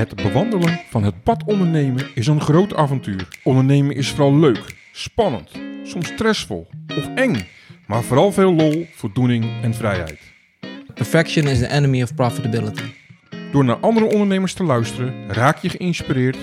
[0.00, 3.28] Het bewandelen van het pad ondernemen is een groot avontuur.
[3.42, 5.50] Ondernemen is vooral leuk, spannend,
[5.84, 6.68] soms stressvol
[6.98, 7.46] of eng,
[7.86, 10.18] maar vooral veel lol, voldoening en vrijheid.
[10.94, 12.82] Perfection is the enemy of profitability.
[13.52, 16.36] Door naar andere ondernemers te luisteren, raak je geïnspireerd,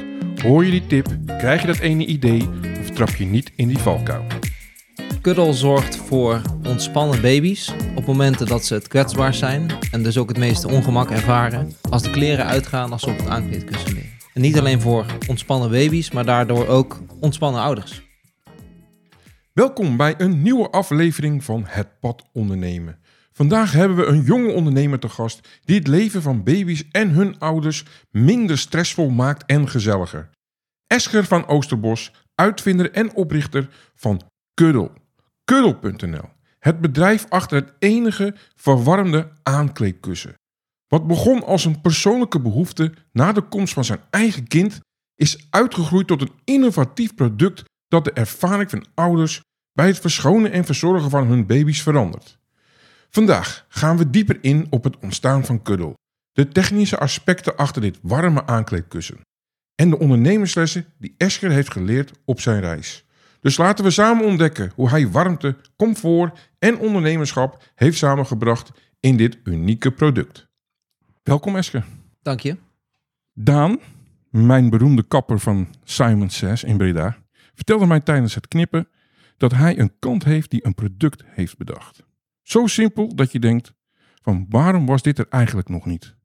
[0.44, 3.78] hoor je die tip, krijg je dat ene idee of trap je niet in die
[3.78, 4.26] valkuil.
[5.22, 7.74] Cuddle zorgt voor ontspannen baby's
[8.08, 12.10] momenten dat ze het kwetsbaar zijn en dus ook het meeste ongemak ervaren als de
[12.10, 14.12] kleren uitgaan als ze op het aankleedkussen liggen.
[14.34, 18.02] En niet alleen voor ontspannen baby's, maar daardoor ook ontspannen ouders.
[19.54, 23.00] Welkom bij een nieuwe aflevering van Het Pad Ondernemen.
[23.32, 27.40] Vandaag hebben we een jonge ondernemer te gast die het leven van baby's en hun
[27.40, 30.30] ouders minder stressvol maakt en gezelliger.
[30.88, 34.22] Escher van Oosterbos, uitvinder en oprichter van
[34.54, 34.92] Kuddel.
[35.44, 36.30] Kuddel.nl,
[36.68, 40.34] het bedrijf achter het enige verwarmde aankleedkussen.
[40.88, 44.80] Wat begon als een persoonlijke behoefte na de komst van zijn eigen kind,
[45.16, 49.42] is uitgegroeid tot een innovatief product dat de ervaring van ouders
[49.74, 52.38] bij het verschonen en verzorgen van hun baby's verandert.
[53.10, 55.94] Vandaag gaan we dieper in op het ontstaan van Kuddel,
[56.32, 59.20] de technische aspecten achter dit warme aankleedkussen
[59.76, 63.06] en de ondernemerslessen die Esker heeft geleerd op zijn reis.
[63.42, 69.40] Dus laten we samen ontdekken hoe hij warmte, comfort en ondernemerschap heeft samengebracht in dit
[69.44, 70.48] unieke product.
[71.24, 71.86] Welkom Esker.
[72.22, 72.58] Dank je.
[73.34, 73.80] Daan,
[74.30, 77.18] mijn beroemde kapper van Simon Says in Breda,
[77.54, 78.88] vertelde mij tijdens het knippen
[79.38, 82.04] dat hij een klant heeft die een product heeft bedacht.
[82.42, 83.74] Zo simpel dat je denkt
[84.22, 86.16] van waarom was dit er eigenlijk nog niet?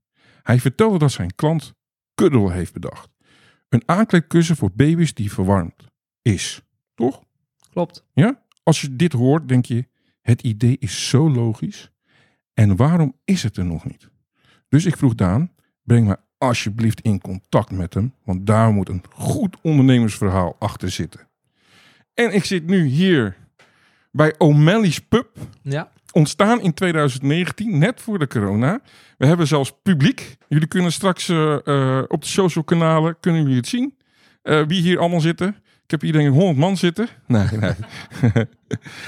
[0.42, 1.74] Hij vertelde dat zijn klant
[2.14, 3.08] Kuddel heeft bedacht.
[3.68, 5.86] Een aankleedkussen voor baby's die verwarmd
[6.22, 6.62] is.
[7.02, 7.22] Toch?
[7.70, 8.04] Klopt.
[8.12, 8.42] Ja?
[8.62, 9.86] Als je dit hoort, denk je,
[10.20, 11.90] het idee is zo logisch.
[12.54, 14.08] En waarom is het er nog niet?
[14.68, 15.50] Dus ik vroeg Daan,
[15.82, 21.28] breng me alsjeblieft in contact met hem, want daar moet een goed ondernemersverhaal achter zitten.
[22.14, 23.36] En ik zit nu hier
[24.10, 25.28] bij O'Malley's Pub,
[25.62, 28.80] Ja, ontstaan in 2019, net voor de corona.
[29.18, 30.36] We hebben zelfs publiek.
[30.48, 33.94] Jullie kunnen straks eh, eh, op de social kanalen kunnen jullie het zien.
[34.42, 35.56] Eh, wie hier allemaal zitten.
[35.92, 37.08] Ik heb hier denk ik 100 man zitten.
[37.26, 37.72] Nee, nee.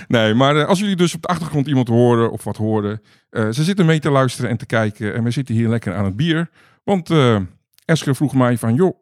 [0.08, 3.02] nee, maar eh, als jullie dus op de achtergrond iemand horen of wat horen.
[3.30, 5.14] eh, ze zitten mee te luisteren en te kijken.
[5.14, 6.50] En we zitten hier lekker aan het bier.
[6.82, 7.40] Want eh
[7.84, 8.98] Esker vroeg mij van, joh,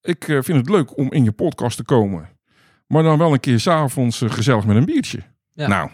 [0.00, 2.28] ik vind het leuk om in je podcast te komen.
[2.86, 5.22] Maar dan wel een keer s'avonds uh, gezellig met een biertje.
[5.52, 5.66] Ja.
[5.68, 5.90] Nou,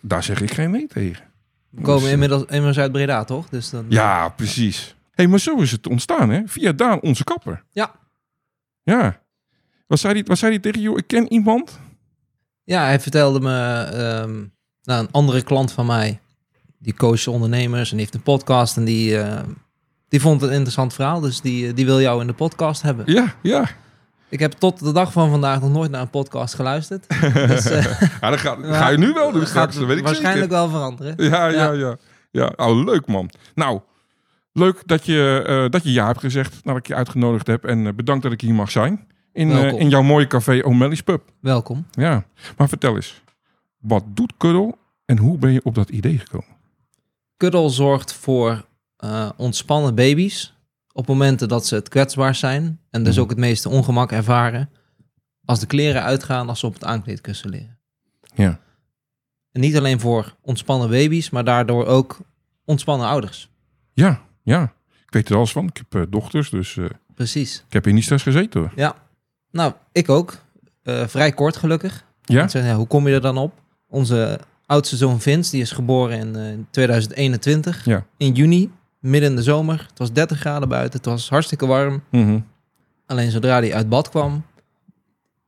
[0.00, 1.24] daar zeg ik geen nee tegen.
[1.70, 3.48] we komen Dus, inmiddels, inmiddels uit Breda, toch?
[3.48, 4.96] Dus dan, Ja, precies.
[5.10, 6.42] hey, maar zo is het ontstaan, hè?
[6.46, 7.64] Via Daan, onze kapper.
[7.70, 7.94] Ja.
[8.82, 9.22] Ja.
[9.86, 10.98] Wat zei hij, wat zei hij tegen jou?
[10.98, 11.80] Ik ken iemand.
[12.64, 14.44] Ja, hij vertelde me, ehm,
[14.82, 16.20] nou, een andere klant van mij,
[16.78, 19.42] die coacht ondernemers en die heeft een podcast en die, eh,
[20.08, 22.82] die vond het een interessant verhaal, dus die, eh, die wil jou in de podcast
[22.82, 23.04] hebben.
[23.12, 23.68] Ja, ja.
[24.28, 27.06] Ik heb tot de dag van vandaag nog nooit naar een podcast geluisterd.
[27.48, 30.52] dus eh, ja dat, ga, ga je nu wel doen straks, dat weet ik waarschijnlijk
[30.52, 30.56] zeker.
[30.56, 31.14] wel veranderen.
[31.16, 31.72] Ja, ja, Ja.
[31.72, 31.96] ja.
[32.30, 33.30] Ja, oh, leuk man.
[33.54, 33.80] Nou,
[34.52, 37.64] leuk dat je, eh, dat je ja hebt gezegd nadat ik je uitgenodigd heb.
[37.64, 39.06] En bedankt dat ik hier mag zijn.
[39.34, 41.22] In, eh, in jouw mooie café O'Malley's Pub.
[41.40, 41.86] Welkom.
[41.90, 42.24] Ja,
[42.56, 43.22] maar vertel eens.
[43.80, 46.48] Wat doet Kuddel en hoe ben je op dat idee gekomen?
[47.36, 48.64] Kuddel zorgt voor
[48.96, 50.54] eh, ontspannen baby's
[50.92, 53.22] op momenten dat ze het kwetsbaar zijn en dus Mhm.
[53.22, 54.70] ook het meeste ongemak ervaren
[55.44, 57.78] als de kleren uitgaan als ze op het aankleedkussen liggen.
[58.34, 58.60] Ja.
[59.52, 62.18] En niet alleen voor ontspannen baby's, maar daardoor ook
[62.64, 63.50] ontspannen ouders.
[63.92, 64.62] Ja, ja.
[65.06, 65.66] Ik weet er alles van.
[65.66, 66.78] Ik heb eh, dochters, dus
[67.14, 67.64] Precies.
[67.66, 68.72] ik heb hier niet stress gezeten hoor.
[68.76, 68.94] Ja.
[69.54, 70.36] Nou, ik ook.
[70.82, 72.04] Eh, vrij kort gelukkig.
[72.24, 72.48] Ja?
[72.52, 73.52] Ja, hoe kom je er dan op?
[73.88, 77.84] Onze oudste zoon Vince, die is geboren in eh, 2021.
[77.84, 78.06] Ja.
[78.16, 79.86] In juni, midden in de zomer.
[79.88, 80.96] Het was 30 graden buiten.
[80.96, 82.02] Het was hartstikke warm.
[82.10, 82.38] Mhm.
[83.06, 84.44] Alleen zodra hij uit bad kwam,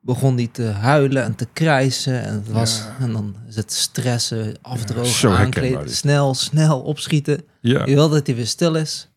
[0.00, 2.22] begon hij te huilen en te krijsen.
[2.22, 3.04] En, het was, Ja.
[3.04, 7.40] en dan is het stressen, afdrogen, aankleden, snel, snel opschieten.
[7.60, 7.86] Ja.
[7.86, 9.08] Je wil dat hij weer stil is.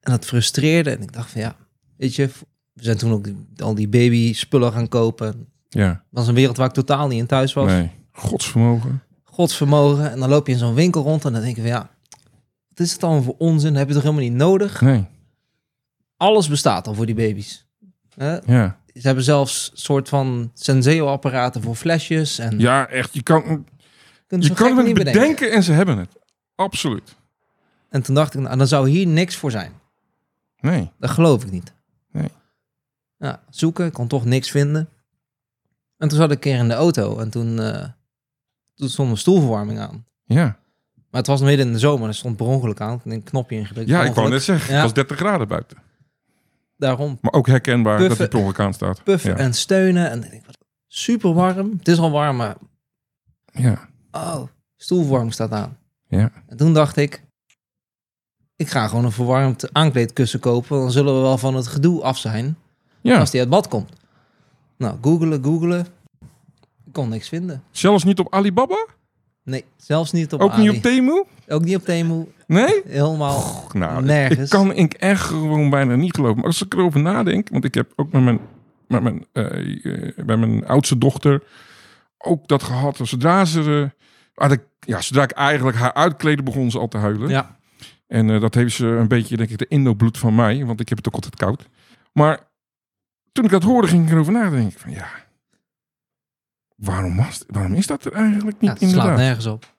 [0.00, 0.90] En dat frustreerde.
[0.90, 1.56] En ik dacht van ja,
[1.96, 2.28] weet je,
[2.72, 3.26] we zijn toen ook
[3.56, 5.46] al die baby spullen gaan kopen.
[5.68, 5.88] Ja.
[5.88, 7.70] Dat was een wereld waar ik totaal niet in thuis was.
[7.70, 7.90] Nee.
[8.12, 9.02] Godsvermogen.
[9.22, 10.10] Godsvermogen.
[10.10, 11.90] En dan loop je in zo'n winkel rond en dan denk je van ja,
[12.68, 13.74] wat is het allemaal voor onzin?
[13.74, 14.80] Heb je toch helemaal niet nodig?
[14.80, 15.04] Nee.
[16.16, 17.66] Alles bestaat al voor die baby's.
[18.14, 18.36] Hè?
[18.46, 18.80] Ja.
[18.94, 22.38] Ze hebben zelfs soort van Senseo-apparaten voor flesjes.
[22.38, 23.14] En Ja, echt.
[23.14, 23.66] Je kan,
[24.28, 25.20] je kan het niet bedenken.
[25.20, 25.52] bedenken.
[25.52, 26.08] en ze hebben het.
[26.54, 27.16] Absoluut.
[27.88, 29.72] En toen dacht ik, nou, dan zou hier niks voor zijn.
[30.60, 30.90] Nee.
[30.98, 31.72] Dat geloof ik niet.
[32.12, 32.28] Nee.
[33.22, 34.88] Ja, zoeken, ik kon toch niks vinden.
[35.96, 37.88] En toen zat ik een keer in de auto en toen, eh,
[38.74, 40.04] toen stond een stoelverwarming aan.
[40.24, 40.44] Ja.
[40.94, 42.94] Maar het was midden in de zomer, er stond per ongeluk aan.
[42.94, 43.88] Ik heb een knopje ingedrukt.
[43.88, 44.68] Ja, ik wou net zeggen.
[44.68, 44.74] Ja.
[44.74, 45.76] Het was 30 graden buiten.
[46.76, 49.04] daarom Maar ook herkenbaar dat die per ongeluk aan staat.
[49.04, 49.36] puffen Ja.
[49.36, 50.10] en steunen.
[50.10, 51.74] En ik denk, wat super warm.
[51.78, 52.56] Het is al warm, maar
[53.52, 53.88] Ja.
[54.10, 54.42] oh,
[54.76, 55.78] stoelverwarming staat aan.
[56.08, 56.30] Ja.
[56.46, 57.24] En toen dacht ik,
[58.56, 60.78] ik ga gewoon een verwarmd aankleedkussen kopen.
[60.78, 62.56] Dan zullen we wel van het gedoe af zijn
[63.02, 63.18] ja.
[63.18, 63.90] als die uit bad komt.
[64.76, 65.86] Nou, googelen, googelen.
[66.86, 67.62] Ik kon niks vinden.
[67.70, 68.86] Zelfs niet op Alibaba?
[69.44, 70.62] Nee, zelfs niet op ook Ali.
[70.68, 71.24] niet op Temu?
[71.48, 72.26] Ook niet op Temu.
[72.46, 72.82] Nee?
[72.86, 74.40] Helemaal Nou, nergens.
[74.44, 76.36] ik kan ik echt gewoon bijna niet geloven.
[76.36, 78.40] Maar als ik erover nadenk, want ik heb ook met mijn,
[78.88, 81.42] met mijn, eh, eh, bij mijn oudste dochter
[82.18, 82.98] ook dat gehad.
[83.02, 83.90] Zodra ze,
[84.34, 87.28] eh, ik, ja, zodra ik eigenlijk haar uitkleden, begon ze al te huilen.
[87.28, 87.56] Ja,
[88.06, 90.88] En eh, dat heeft ze een beetje, denk ik, de Indo-bloed van mij, want ik
[90.88, 91.68] heb het ook altijd koud.
[92.12, 92.40] Maar
[93.32, 94.80] toen ik dat hoorde, ging ik erover nadenken.
[94.80, 95.08] Van ja,
[96.76, 99.16] waarom, was, waarom is dat er eigenlijk niet ja het slaat inderdaad?
[99.16, 99.74] nergens op.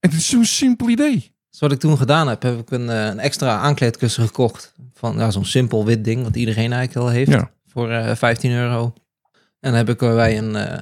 [0.00, 1.34] En het is zo'n simpel idee.
[1.50, 4.74] Dus wat ik toen gedaan heb, heb ik een, eh, een extra aankleedkussen gekocht.
[4.92, 7.30] Van ja, zo'n simpel wit ding, wat iedereen eigenlijk wel heeft.
[7.30, 7.50] Ja.
[7.66, 8.92] Voor eh 15 euro.
[9.60, 10.78] En dan heb ik bij een, eh,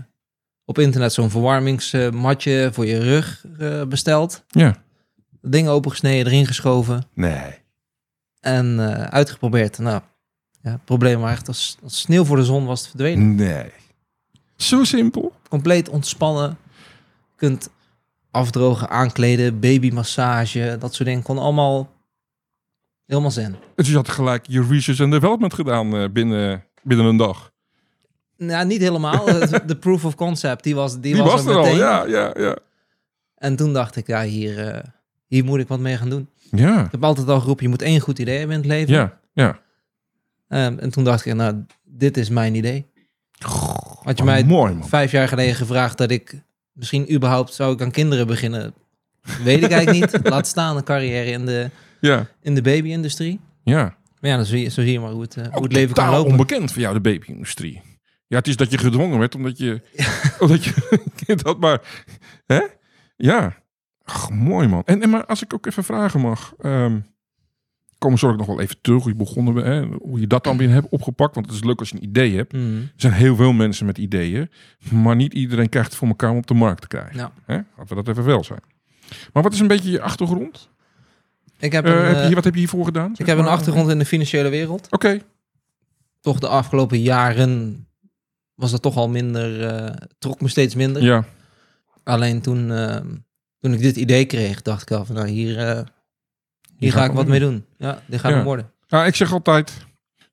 [0.65, 4.45] op internet zo'n verwarmingsmatje voor je rug eh, besteld.
[4.49, 4.77] Ja.
[5.41, 7.05] Ding opengesneden, erin geschoven.
[7.15, 7.63] Nee.
[8.41, 9.79] En eh, uitgeprobeerd.
[9.79, 10.03] Nou,
[10.65, 13.35] ja, het probleem was echt als, als sneeuw voor de zon was het verdwenen.
[13.35, 13.71] Nee.
[14.57, 15.33] Zo simpel.
[15.49, 16.57] Compleet ontspannen.
[17.31, 17.71] Je kunt
[18.31, 21.23] afdrogen, aankleden, babymassage, dat soort dingen.
[21.23, 21.91] Kon allemaal
[23.07, 23.57] helemaal zen.
[23.75, 27.53] Dus je had gelijk je research en development gedaan eh, binnen, binnen een dag.
[28.37, 29.25] Nou, niet helemaal.
[29.67, 31.77] De- proof of concept, die was, die Die, was, was, er al, meteen.
[31.79, 32.57] ja, ja, ja.
[33.35, 34.83] En toen dacht ik, ja, hier, eh,
[35.27, 36.29] hier moet ik wat mee gaan doen.
[36.51, 38.95] Ja, Ik heb altijd al geroepen, je moet één goed idee hebben in het leven.
[38.95, 39.59] ja, ja.
[40.55, 42.87] Ehm, en toen dacht ik, nou, dit is mijn idee.
[44.03, 46.43] Had je mij mooi, vijf jaar geleden gevraagd dat ik
[46.73, 48.75] misschien überhaupt zou ik aan kinderen beginnen,
[49.43, 50.27] weet ik eigenlijk niet.
[50.33, 51.71] Laat staan een carrière in de,
[52.01, 53.41] Ja, in de baby-industrie.
[53.65, 53.97] ja.
[54.21, 55.95] Maar ja, dan zie je, zo zie je maar hoe het, eh, hoe het leven
[55.95, 56.31] kan lopen.
[56.31, 57.83] onbekend voor jou, de baby-industrie.
[58.27, 59.81] Ja, het is dat je gedwongen werd, omdat je...
[60.39, 61.81] omdat je dat maar...
[62.47, 62.61] Hè?
[63.17, 63.55] Ja.
[64.05, 64.83] Ach, mooi, man.
[64.85, 66.55] En, en maar als ik ook even vragen mag...
[66.61, 66.99] ehm
[68.05, 69.67] komen zorg nog wel even terug hoe je begonnen bent.
[69.67, 69.97] Hè?
[69.99, 71.35] Hoe je dat dan weer hebt opgepakt.
[71.35, 72.53] Want het is leuk als je een idee hebt.
[72.53, 72.77] Mhm.
[72.77, 74.51] Er zijn heel veel mensen met ideeën.
[74.91, 77.17] Maar niet iedereen krijgt het voor elkaar om op de markt te krijgen.
[77.17, 77.33] Ja.
[77.45, 77.55] Hè?
[77.55, 78.61] Laten we dat even wel zijn.
[79.33, 80.69] Maar wat is een beetje je achtergrond?
[81.59, 83.13] Ik heb, Eh, een, heb je, eh, wat heb je hiervoor gedaan?
[83.17, 84.87] ik heb een achtergrond in de financiële wereld.
[84.91, 85.19] Oké.
[86.21, 87.87] Toch de afgelopen jaren
[88.55, 91.03] was dat toch al minder, eh, trok me steeds minder.
[91.03, 91.25] Ja.
[92.03, 92.69] Alleen toen,
[93.59, 95.85] toen ik dit idee kreeg, dacht ik al van nou hier,
[96.85, 97.65] hier ga ga ik wat mee doen.
[97.79, 98.37] Ja, dit gaat Ja.
[98.37, 98.71] hem worden.
[98.87, 99.87] Ja, ik zeg altijd,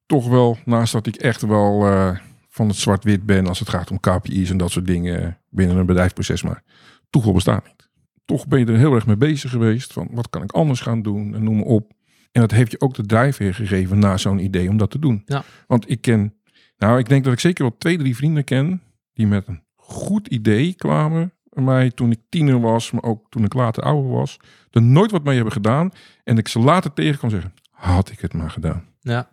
[0.06, 2.18] toch wel, naast dat ik echt wel eh,
[2.50, 5.86] van het zwart-wit ben als het gaat om KPI's en dat soort dingen binnen een
[5.86, 6.63] bedrijfsproces, maar
[7.09, 7.89] toeval bestaat niet.
[8.25, 11.01] Toch ben je er heel erg mee bezig geweest van wat kan ik anders gaan
[11.01, 11.92] doen en noem maar op.
[12.31, 15.21] En dat heeft je ook de drijfveer gegeven na zo'n idee om dat te doen.
[15.25, 15.44] Ja.
[15.68, 16.33] Want ik ken,
[16.77, 18.81] nou ik denk dat ik zeker wel twee, drie vrienden ken
[19.13, 23.53] die met een goed idee kwamen mij toen ik tiener was, maar ook toen ik
[23.53, 24.38] later ouder was.
[24.71, 25.92] Er nooit wat mee hebben gedaan
[26.24, 28.86] en ik ze later tegen kan zeggen, had ik het maar gedaan.
[29.00, 29.30] Ja,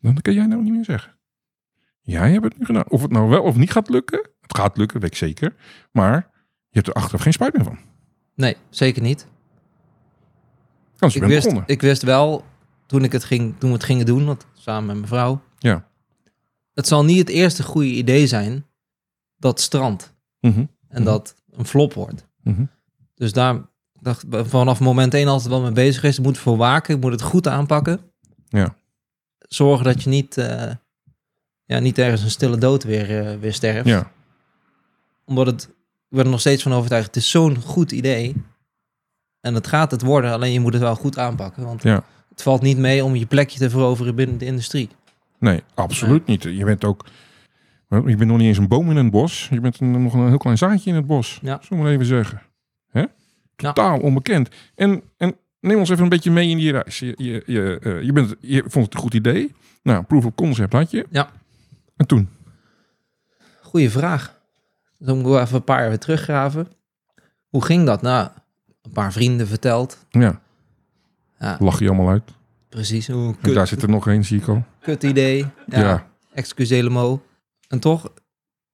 [0.00, 1.12] Dan kan jij nou niet meer zeggen.
[2.00, 2.88] Jij hebt het nu gedaan.
[2.88, 4.28] Of het nou wel of niet gaat lukken.
[4.40, 5.54] Het gaat lukken, weet ik zeker.
[5.92, 6.14] Maar
[6.68, 7.78] je hebt er achteraf geen spijt meer van.
[8.34, 9.26] nee, zeker niet.
[10.98, 11.62] Ik wist, begonnen.
[11.66, 12.44] ik wist wel,
[12.86, 15.88] toen, ik het ging, toen we het gingen doen, want, samen met mijn vrouw, Ja.
[16.74, 18.66] het zal niet het eerste goede idee zijn
[19.36, 20.58] dat strand Mhm.
[20.58, 21.04] en Mhm.
[21.04, 22.26] dat een flop wordt.
[22.42, 22.64] Mhm.
[23.14, 23.60] Dus daar
[24.00, 26.18] dacht ik vanaf moment één altijd wel mee bezig geweest.
[26.18, 28.00] Ik moet ervoor waken, ik moet het goed aanpakken.
[28.48, 28.74] Ja.
[29.38, 30.70] Zorgen dat je niet, eh,
[31.64, 33.88] ja, niet ergens een stille dood weer, eh, weer sterft.
[33.88, 34.10] Ja.
[35.24, 35.62] Omdat het,
[36.08, 38.34] ik ben er nog steeds van overtuigd, het is zo'n goed idee.
[39.40, 41.64] En het gaat het worden, alleen je moet het wel goed aanpakken.
[41.64, 42.04] Want Ja.
[42.28, 44.88] het valt niet mee om je plekje te veroveren binnen de industrie.
[45.38, 46.42] Nee, absoluut niet.
[46.42, 47.04] Je bent ook...
[47.92, 49.48] Je bent nog niet eens een boom in het bos.
[49.50, 51.38] Je bent een, nog een heel klein zaadje in het bos.
[51.42, 51.58] Ja.
[51.62, 52.42] Zullen we maar even zeggen.
[52.90, 53.04] Hè?
[53.56, 54.48] Totaal onbekend.
[54.74, 56.98] En, en neem ons even een beetje mee in die reis.
[56.98, 59.54] Je, je, je, eh, je, bent, je vond het een goed idee.
[59.82, 61.06] Nou, proof of concept had je.
[61.10, 61.30] Ja.
[61.96, 62.28] En toen?
[63.62, 64.40] Goeie vraag.
[64.98, 66.68] Dan moet ik wel even een paar jaar weer teruggraven.
[67.48, 68.02] Hoe ging dat?
[68.02, 68.28] Nou,
[68.82, 70.06] een paar vrienden verteld.
[70.10, 70.40] Ja.
[71.38, 72.22] Ja, Lach je allemaal uit.
[72.68, 73.08] precies.
[73.08, 74.64] Hoe En kut, daar zit er nog één, zie ik al.
[74.80, 75.46] kut idee.
[75.66, 76.06] Ja, Ja.
[76.34, 77.22] Excusez le mot.
[77.72, 78.12] En toch,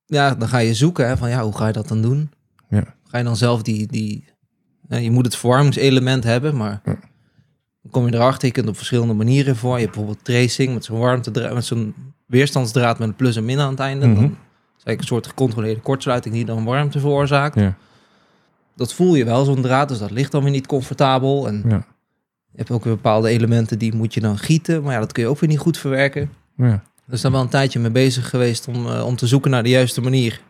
[0.07, 2.31] ja, dan ga je zoeken hè, van ja, hoe ga je dat dan doen?
[2.69, 2.85] Ja.
[3.05, 4.25] Ga je dan zelf die, die
[4.89, 6.97] je moet het verwarmingselement hebben, maar Ja.
[7.83, 9.75] dan kom je erachter, je kunt op verschillende manieren voor.
[9.75, 11.95] Je hebt bijvoorbeeld tracing met zo'n warmte, met zo'n
[12.27, 14.07] weerstandsdraad met een plus en min aan het einde.
[14.07, 14.15] Mhm.
[14.15, 17.55] Dan is eigenlijk een soort gecontroleerde kortsluiting die dan warmte veroorzaakt.
[17.61, 17.77] Ja.
[18.77, 21.47] Dat voel je wel, zo'n draad, dus dat ligt dan weer niet comfortabel.
[21.49, 21.77] En Ja.
[22.51, 25.23] je hebt ook weer bepaalde elementen die moet je dan gieten, maar ja, dat kun
[25.23, 26.31] je ook weer niet goed verwerken.
[26.57, 26.83] Ja.
[27.09, 29.69] Dus daar wel een tijdje mee bezig geweest om, eh, om te zoeken naar de
[29.69, 30.41] juiste manier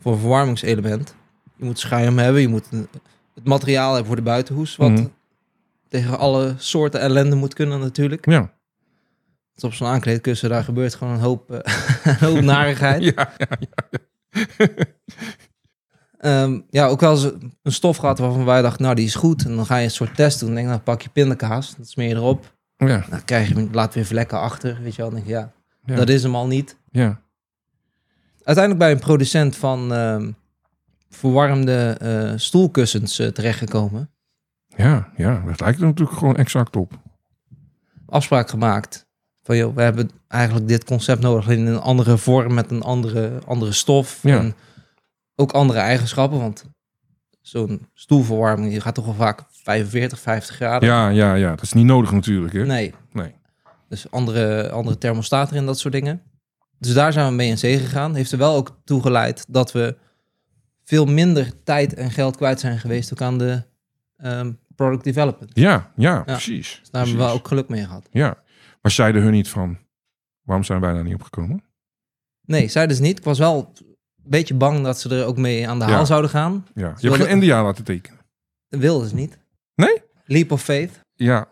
[0.00, 1.14] voor een verwarmingselement.
[1.56, 2.88] Je moet schuim hebben, je moet een-
[3.34, 5.06] het materiaal hebben voor de buitenhoes, wat Mhm.
[5.88, 8.26] tegen alle soorten ellende moet kunnen natuurlijk.
[8.30, 8.52] Ja.
[9.54, 11.58] Dus op zo'n aankleedkussen, daar gebeurt gewoon een hoop, eh,
[12.20, 13.02] een hoop narigheid.
[13.14, 13.32] Ja.
[16.18, 17.22] Ehm, ja, ook wel eens
[17.62, 19.44] een stof gehad waarvan wij dachten, nou die is goed.
[19.44, 20.48] En dan ga je een soort test doen.
[20.48, 22.54] Dan denk je, nou pak je pindakaas, dat smeer je erop.
[22.76, 23.04] Ja.
[23.10, 25.10] Dan krijg je, laat weer vlekken achter, weet je wel.
[25.10, 25.52] Dan denk je, ja,
[25.84, 25.94] Ja.
[25.94, 26.76] dat is hem al niet.
[26.90, 27.20] Ja.
[28.42, 30.30] Uiteindelijk bij een producent van ehm,
[31.10, 34.10] verwarmde eh, stoelkussens eh, terechtgekomen.
[34.76, 35.08] Ja.
[35.16, 35.42] Ja.
[35.46, 36.92] Dat lijkt er natuurlijk gewoon exact op.
[38.06, 39.08] Afspraak gemaakt.
[39.42, 43.40] Van joh, we hebben eigenlijk dit concept nodig in een andere vorm met een andere,
[43.46, 44.18] andere stof.
[44.22, 44.38] Ja.
[44.38, 44.54] En
[45.34, 46.38] ook andere eigenschappen.
[46.38, 46.64] Want
[47.40, 50.88] zo'n stoelverwarming, die gaat toch wel vaak 45, 50 graden.
[50.88, 51.50] Ja, ja, ja.
[51.50, 52.66] Dat is niet nodig natuurlijk, hè?
[52.66, 53.34] Nee, Nee.
[53.90, 56.22] Dus andere, andere thermostaten en dat soort dingen.
[56.78, 58.14] Dus daar zijn we mee in zee gegaan.
[58.14, 59.96] Heeft er wel ook toe geleid dat we
[60.84, 63.62] veel minder tijd en geld kwijt zijn geweest ook aan de
[64.16, 65.50] ehm, product development.
[65.54, 66.78] Ja, ja, precies.
[66.80, 68.08] Dus daar hebben we ook geluk mee gehad.
[68.10, 68.42] Ja.
[68.82, 69.78] Maar zeiden hun niet van...
[70.42, 71.62] Waarom zijn wij daar niet opgekomen?
[72.46, 73.18] Nee, zeiden ze niet.
[73.18, 75.90] Ik was wel een beetje bang dat ze er ook mee aan de Ja.
[75.90, 76.66] haal zouden gaan.
[76.74, 76.80] Ja.
[76.82, 78.18] Je hebt wilden- geen NDA laten tekenen.
[78.68, 79.38] Dat wilden ze niet.
[79.74, 80.02] Nee?
[80.24, 81.00] Leap of faith.
[81.14, 81.48] Ja.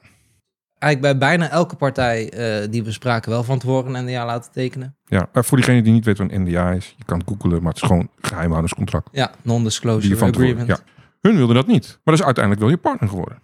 [0.79, 4.53] Eigenlijk bij bijna elke partij eh, die we spraken wel van tevoren een NDA laten
[4.53, 4.97] tekenen.
[5.05, 7.63] Ja, eh, voor diegene die niet weet wat een NDA is, je kan het googelen,
[7.63, 9.09] maar het is gewoon een geheimhoudingscontract.
[9.13, 10.67] Ja, non-disclosure agreement.
[10.69, 10.79] ja.
[11.21, 13.39] Hun wilden dat niet, maar dat is uiteindelijk wel je partner geworden.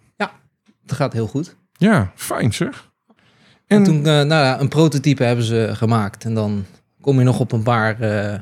[0.87, 1.55] Dat gaat heel goed.
[1.73, 2.91] Ja, fijn zeg.
[3.67, 6.23] En En, toen, eh, nou ja, een prototype hebben ze gemaakt.
[6.25, 6.65] En dan
[7.01, 8.39] kom je nog op een paar eh,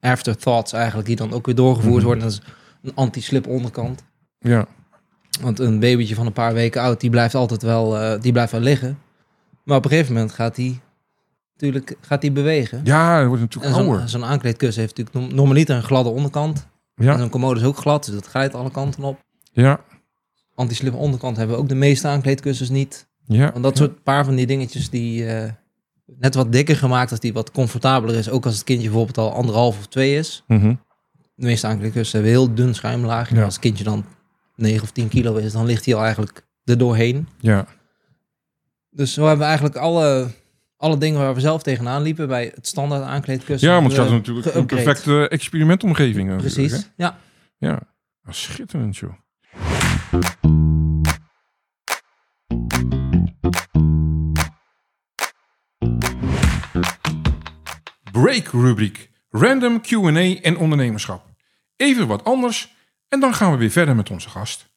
[0.00, 2.04] afterthoughts eigenlijk, die dan ook weer doorgevoerd Mhm.
[2.04, 2.22] worden.
[2.24, 2.40] Dat is
[2.82, 4.04] een anti-slip onderkant.
[4.38, 4.66] ja,
[5.40, 8.52] Want een babytje van een paar weken oud, die blijft altijd wel, eh, die blijft
[8.52, 8.98] wel liggen.
[9.64, 10.80] Maar op een gegeven moment gaat die
[11.52, 12.80] natuurlijk gaat die bewegen.
[12.84, 14.08] ja, wordt En natuurlijk ouder.
[14.08, 16.66] zo'n aankleedkussen heeft natuurlijk norm- normaliter een gladde onderkant.
[16.94, 19.18] En Ja, een commode is ook glad, dus dat glijdt alle kanten op.
[19.52, 19.80] ja,
[20.54, 23.08] Anti-slip onderkant hebben ook de meeste aankleedkussens niet.
[23.24, 23.50] ja.
[23.52, 25.50] Want dat soort paar van die dingetjes die eh,
[26.06, 28.30] net wat dikker gemaakt, als die wat comfortabeler is.
[28.30, 30.44] Ook als het kindje bijvoorbeeld al anderhalf of twee is.
[30.46, 30.74] Mhm.
[31.34, 33.34] De meeste aankleedkussens hebben heel dun schuimlaagje.
[33.36, 33.42] Ja.
[33.44, 34.04] Als het kindje dan
[34.60, 37.28] 9 of 10 kilo is, dan ligt hij al eigenlijk er doorheen.
[37.38, 37.66] ja,
[38.90, 40.30] Dus zo hebben we eigenlijk alle,
[40.76, 43.68] alle dingen waar we zelf tegenaan liepen bij het standaard aankleedkussen.
[43.68, 46.28] ja, want je had natuurlijk een perfecte experimentomgeving.
[46.28, 46.36] hè?
[46.36, 47.18] Precies, ja.
[47.58, 47.80] Ja,
[48.24, 49.12] Ah, schitterend joh.
[58.12, 59.10] Break rubriek.
[59.30, 61.24] Random Q&A en ondernemerschap.
[61.76, 62.74] Even wat anders
[63.10, 64.70] en dan gaan we weer verder met onze gast.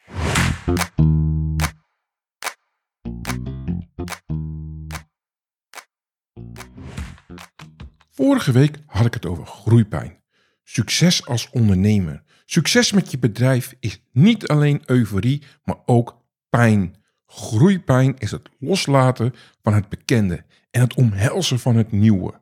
[8.09, 10.23] Vorige week had ik het over groeipijn.
[10.63, 12.23] Succes als ondernemer.
[12.45, 16.95] Succes met je bedrijf is niet alleen euforie, maar ook pijn.
[17.25, 22.41] Groeipijn is het loslaten van het bekende en het omhelzen van het nieuwe.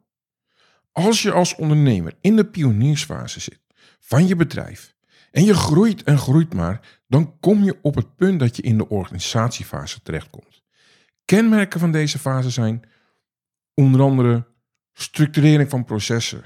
[0.92, 3.60] Als je als ondernemer in de pioniersfase zit
[4.00, 4.96] van je bedrijf
[5.32, 8.78] en je groeit en groeit maar, dan kom je op het punt dat je in
[8.78, 10.64] de organisatiefase terechtkomt.
[11.26, 12.82] Kenmerken van deze fase zijn
[13.74, 14.48] onder andere
[14.94, 16.44] structurering van processen,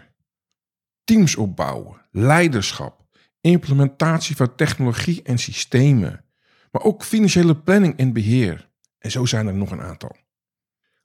[1.03, 3.05] teams opbouwen, leiderschap,
[3.41, 6.25] implementatie van technologie en systemen,
[6.71, 8.69] maar ook financiële planning en beheer.
[8.99, 10.15] En zo zijn er nog een aantal.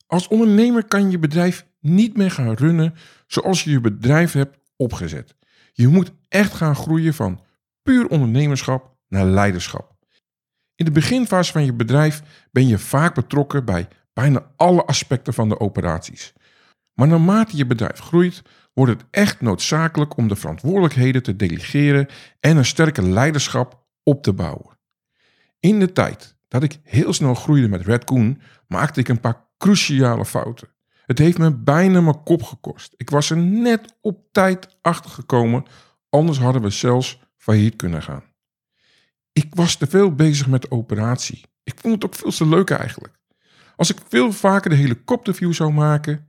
[0.06, 2.94] Als ondernemer kan je je bedrijf niet meer gaan runnen
[3.26, 5.34] zoals je je bedrijf hebt opgezet.
[5.72, 7.40] Je moet echt gaan groeien van
[7.82, 9.96] puur ondernemerschap naar leiderschap.
[10.74, 12.22] In de beginfase van je bedrijf
[12.52, 16.32] ben je vaak betrokken bij bijna alle aspecten van de operaties.
[16.94, 22.08] Maar naarmate je bedrijf groeit, wordt het echt noodzakelijk om de verantwoordelijkheden te delegeren
[22.40, 24.78] en een sterke leiderschap op te bouwen.
[25.60, 30.24] In de tijd dat ik heel snel groeide met Redcoon, maakte ik een paar cruciale
[30.24, 30.68] fouten.
[31.06, 32.94] Het heeft me bijna mijn kop gekost.
[32.96, 35.64] Ik was er net op tijd achter gekomen,
[36.08, 38.22] anders hadden we zelfs failliet kunnen gaan.
[39.32, 41.44] Ik was te veel bezig met de operatie.
[41.62, 43.18] Ik vond het ook veel te leuk eigenlijk.
[43.76, 46.28] Als ik veel vaker de helikopterview zou maken,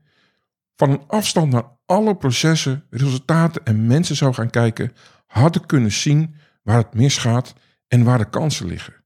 [0.76, 4.92] van een afstand naar alle processen, resultaten en mensen zou gaan kijken,
[5.26, 7.54] had ik kunnen zien waar het misgaat
[7.88, 9.04] en waar de kansen liggen.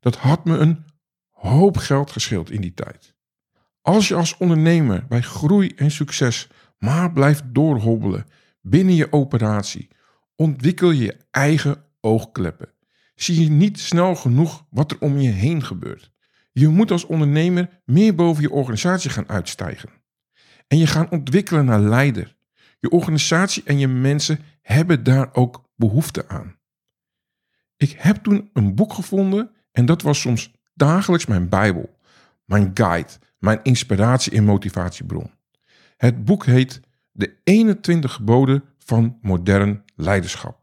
[0.00, 0.84] Dat had me een
[1.30, 3.14] hoop geld gescheeld in die tijd.
[3.80, 8.26] Als je als ondernemer bij groei en succes maar blijft doorhobbelen
[8.60, 9.88] binnen je operatie,
[10.42, 12.72] ontwikkel je eigen oogkleppen.
[13.14, 16.12] Zie je niet snel genoeg wat er om je heen gebeurt.
[16.52, 19.90] Je moet als ondernemer meer boven je organisatie gaan uitstijgen.
[20.68, 22.36] en je gaan ontwikkelen naar leider.
[22.78, 26.56] Je organisatie en je mensen hebben daar ook behoefte aan.
[27.76, 31.98] Ik heb toen een boek gevonden en dat was soms dagelijks mijn Bijbel,
[32.44, 35.30] mijn guide, mijn inspiratie en motivatiebron.
[35.96, 36.80] Het boek heet
[37.12, 40.60] De 21 geboden van modern leiderschap.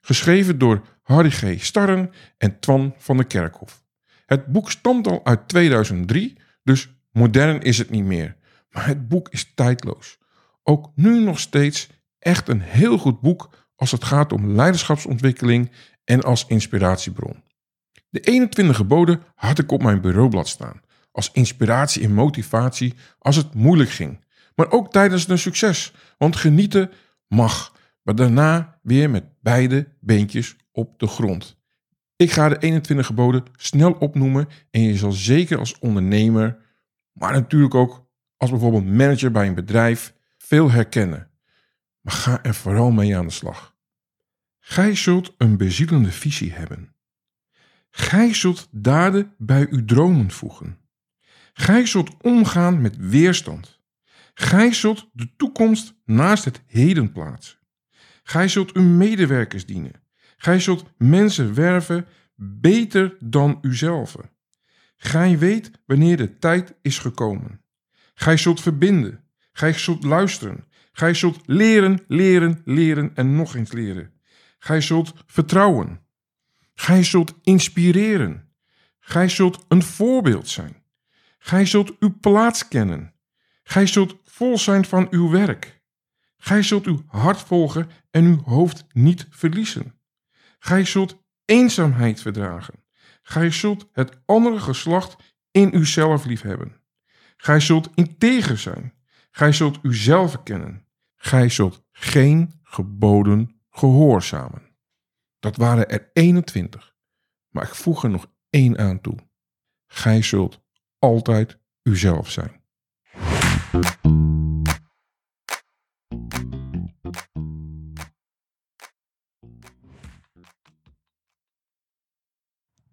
[0.00, 1.64] Geschreven door Harry G.
[1.64, 3.84] Starren en Twan van der Kerkhof.
[4.26, 8.36] Het boek stamt al uit 2003, dus modern is het niet meer.
[8.70, 10.18] Maar het boek is tijdloos.
[10.62, 11.88] Ook nu nog steeds
[12.18, 15.70] echt een heel goed boek als het gaat om leiderschapsontwikkeling
[16.04, 17.42] en als inspiratiebron.
[18.10, 20.80] De 21 geboden had ik op mijn bureaublad staan.
[21.12, 24.24] Als inspiratie en motivatie als het moeilijk ging.
[24.54, 25.92] Maar ook tijdens een succes.
[26.18, 26.90] Want genieten
[27.28, 27.76] mag.
[28.02, 31.58] Maar daarna weer met beide beentjes op de grond.
[32.16, 34.48] Ik ga de 21 geboden snel opnoemen.
[34.70, 36.58] En je zal zeker als ondernemer,
[37.12, 38.06] maar natuurlijk ook
[38.36, 41.30] als bijvoorbeeld manager bij een bedrijf, veel herkennen.
[42.00, 43.76] Maar ga er vooral mee aan de slag.
[44.58, 46.94] Gij zult een bezielende visie hebben.
[47.90, 50.78] Gij zult daden bij uw dromen voegen.
[51.52, 53.77] Gij zult omgaan met weerstand.
[54.40, 57.58] Gij zult de toekomst naast het heden plaatsen.
[58.22, 60.02] Gij zult uw medewerkers dienen.
[60.36, 64.16] Gij zult mensen werven beter dan uzelf.
[64.96, 67.60] Gij weet wanneer de tijd is gekomen.
[68.14, 69.24] Gij zult verbinden.
[69.52, 70.64] Gij zult luisteren.
[70.92, 74.12] Gij zult leren, leren, leren en nog eens leren.
[74.58, 76.00] Gij zult vertrouwen.
[76.74, 78.48] Gij zult inspireren.
[79.00, 80.82] Gij zult een voorbeeld zijn.
[81.38, 83.16] Gij zult uw plaats kennen.
[83.68, 85.82] Gij zult vol zijn van uw werk.
[86.36, 90.00] Gij zult uw hart volgen en uw hoofd niet verliezen.
[90.58, 92.84] Gij zult eenzaamheid verdragen.
[93.22, 95.16] Gij zult het andere geslacht
[95.50, 96.80] in uzelf liefhebben.
[97.36, 98.94] Gij zult integer zijn.
[99.30, 100.86] Gij zult uzelf kennen.
[101.16, 104.76] Gij zult geen geboden gehoorzamen.
[105.38, 106.94] Dat waren er 21.
[107.48, 109.16] Maar ik voeg er nog één aan toe.
[109.86, 110.60] Gij zult
[110.98, 112.58] altijd uzelf zijn.
[113.70, 113.80] Dan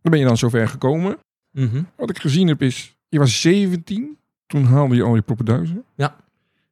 [0.01, 1.17] ben je dan zover gekomen.
[1.51, 1.83] Mhm.
[1.95, 4.17] Wat ik gezien heb is, je was 17.
[4.45, 5.85] Toen haalde je al je poppenduizen.
[5.95, 6.15] Ja.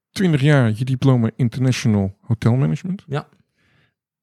[0.10, 3.04] 20 jaar je diploma International Hotel Management.
[3.08, 3.28] Ja.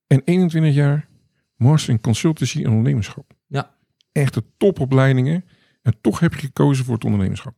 [0.07, 1.09] En 21 jaar
[1.57, 3.33] Master in Consultancy en Ondernemerschap.
[3.47, 3.75] Ja.
[4.13, 5.45] Echte topopleidingen.
[5.83, 7.55] En toch heb je gekozen voor het ondernemerschap.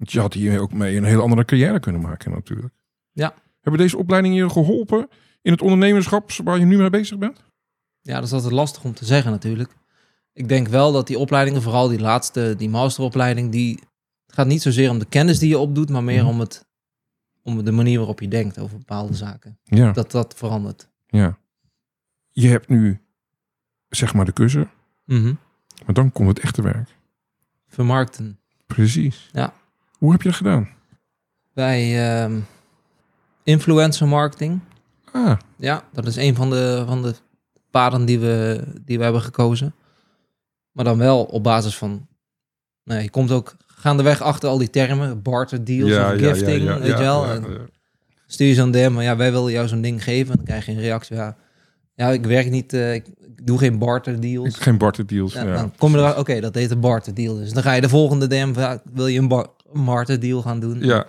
[0.00, 2.74] Want je had hier ook mee een hele andere carrière kunnen maken natuurlijk.
[3.12, 3.34] Ja.
[3.60, 5.08] Hebben deze opleidingen je geholpen
[5.42, 7.42] in het ondernemerschap waar je nu mee bezig bent?
[8.00, 9.76] Ja, dat is altijd lastig om te zeggen natuurlijk.
[10.32, 13.74] Ik denk wel dat die opleidingen, vooral die laatste, die masteropleiding, die
[14.26, 16.32] het gaat niet zozeer om de kennis die je opdoet, maar meer Mhm.
[16.32, 16.66] om, het,
[17.42, 19.58] om de manier waarop je denkt over bepaalde zaken.
[19.64, 19.92] Ja.
[19.92, 20.88] Dat dat verandert.
[21.06, 21.38] ja.
[22.32, 23.00] Je hebt nu
[23.88, 24.70] zeg maar de kussen,
[25.04, 25.34] Mhm.
[25.86, 26.88] maar dan komt het echte werk.
[27.68, 28.38] Vermarkten.
[28.66, 29.28] Precies.
[29.32, 29.52] Ja.
[30.00, 30.68] Hoe heb je dat gedaan?
[31.54, 32.38] Bij ehm,
[33.42, 34.60] influencer marketing.
[35.12, 37.14] Ah, Ja, dat is een van de, van de
[37.70, 39.74] paden die we, die we hebben gekozen.
[40.72, 42.06] Maar dan wel op basis van...
[42.84, 45.22] Nou, je komt ook gaandeweg achter al die termen.
[45.22, 47.26] Barter deals of gifting, weet je wel.
[47.26, 47.58] ja, En ja.
[48.26, 50.30] stuur je zo'n DM, maar ja, wij willen jou zo'n ding geven.
[50.30, 51.36] En dan krijg je een reactie, ja,
[51.94, 53.04] ja ik werk niet, eh, ik,
[53.42, 54.56] doe geen barter deals.
[54.56, 55.32] Geen barter deals.
[55.32, 57.34] Ja, Ja, Dan kom je erachter, oké, dat heet een barter deal.
[57.36, 60.60] Dus dan ga je de volgende DM, vragen, wil je een, bar, barter deal gaan
[60.60, 60.78] doen?
[60.80, 61.06] ja.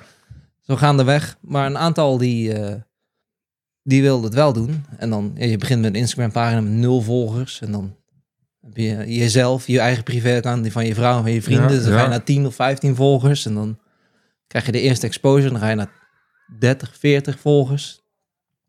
[0.62, 1.38] Zo gaandeweg.
[1.42, 2.76] Maar een aantal die, eh
[3.84, 4.86] die wilde het wel doen.
[4.98, 7.62] En dan, ja, je begint met een Instagram pagina met nul volgers.
[7.62, 7.96] En dan
[8.62, 11.70] heb je jezelf, je eigen privé-account, die van je vrouw en van je vrienden.
[11.70, 13.46] Ja, dus dan ga je naar 10 of 15 volgers.
[13.46, 13.80] En dan
[14.48, 15.50] krijg je de eerste exposure.
[15.50, 15.92] Dan ga je naar
[16.60, 18.02] 30, 40 volgers.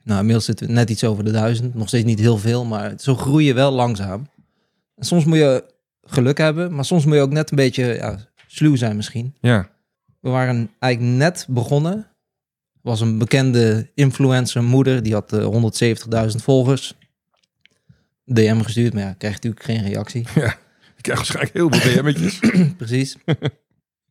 [0.02, 1.74] Nou, inmiddels zitten we net iets over de duizend.
[1.74, 4.28] Nog steeds niet heel veel, maar zo groei je wel langzaam.
[4.96, 5.64] En soms moet je
[6.02, 9.34] geluk hebben, maar soms moet je ook net een beetje ja, sluw zijn misschien.
[9.40, 9.70] ja.
[10.22, 11.92] We waren eigenlijk net begonnen.
[12.72, 16.94] Er was een bekende influencer moeder, die had eh, 170.000 volgers.
[18.24, 20.20] DM gestuurd, maar ja, kreeg natuurlijk geen reactie.
[20.96, 22.40] Ik krijg waarschijnlijk heel veel DM'tjes.
[22.76, 23.16] Precies.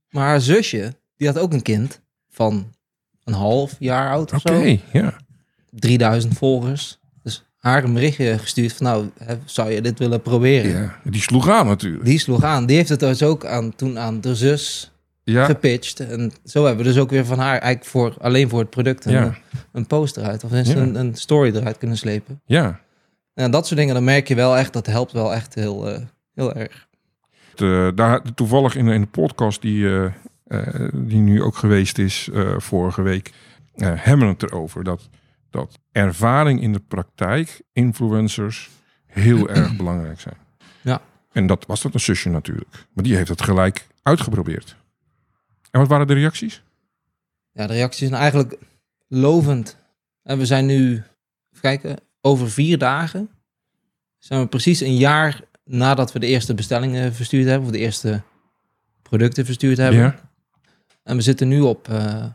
[0.09, 2.73] Maar haar zusje, die had ook een kind van
[3.23, 4.77] een half jaar oud of Oké, zo.
[4.99, 5.17] ja.
[5.69, 6.99] 3000 volgers.
[7.23, 10.71] Dus haar een berichtje gestuurd van nou, hè, zou je dit willen proberen?
[10.71, 10.99] ja.
[11.03, 12.05] Die sloeg aan natuurlijk.
[12.05, 12.65] Die sloeg aan.
[12.65, 14.91] Die heeft het dus ook aan, toen aan de zus
[15.23, 15.99] Ja, gepitcht.
[15.99, 19.05] En zo hebben we dus ook weer van haar eigenlijk voor, alleen voor het product
[19.05, 19.37] een, ja,
[19.71, 20.43] een post eruit.
[20.43, 20.75] Of Ja.
[20.75, 22.41] een, een story eruit kunnen slepen.
[22.45, 22.79] ja.
[23.33, 26.01] En dat soort dingen, dan merk je wel echt, dat helpt wel echt heel, eh,
[26.35, 26.87] heel erg.
[27.55, 30.05] De, daar, toevallig in, in de podcast die, eh,
[30.47, 33.31] eh, die nu ook geweest is vorige week,
[33.75, 35.09] hebben het erover dat,
[35.49, 38.69] dat ervaring in de praktijk, influencers,
[39.05, 40.37] heel erg belangrijk zijn.
[40.81, 41.01] Ja.
[41.31, 42.87] En dat was dat een zusje natuurlijk.
[42.93, 44.75] Maar die heeft het gelijk uitgeprobeerd.
[45.71, 46.63] En wat waren de reacties?
[47.51, 48.57] Ja, de reacties zijn eigenlijk
[49.07, 49.77] lovend.
[50.23, 53.29] En we zijn nu, even kijken, over vier dagen
[54.17, 58.21] zijn we precies een jaar nadat we de eerste bestellingen verstuurd hebben, of de eerste
[59.01, 59.99] producten verstuurd hebben.
[59.99, 60.29] Ja.
[61.03, 62.25] En we zitten nu op eh,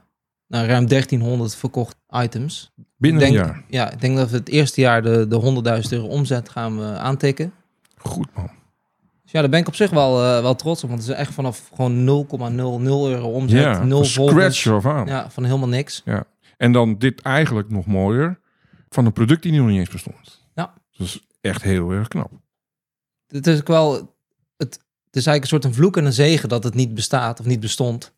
[0.47, 2.73] nou, ruim 1300 verkochte items.
[2.97, 3.65] Binnen denk, een jaar.
[3.69, 6.85] Ja, ik denk dat we het eerste jaar de, de 100.000 euro omzet gaan we
[6.85, 7.53] aantikken.
[7.97, 8.51] Goed man.
[9.37, 10.89] Dus ja, daar ben ik op zich wel, eh, wel trots op.
[10.89, 13.61] Want het is echt vanaf gewoon 0,00 euro omzet.
[13.63, 14.59] Ja, nul van volgers.
[14.61, 15.07] scratch af aan.
[15.07, 16.03] Ja, van helemaal niks.
[16.57, 18.41] En dan dit eigenlijk nog mooier,
[18.89, 20.43] van een product die nog niet eens bestond.
[20.55, 20.73] Ja.
[20.97, 22.31] Dat is echt heel erg knap.
[23.27, 23.93] Het is ook wel...
[24.57, 27.41] Het, het is eigenlijk een soort een vloek en een zegen dat het niet bestaat
[27.41, 28.15] of niet bestond.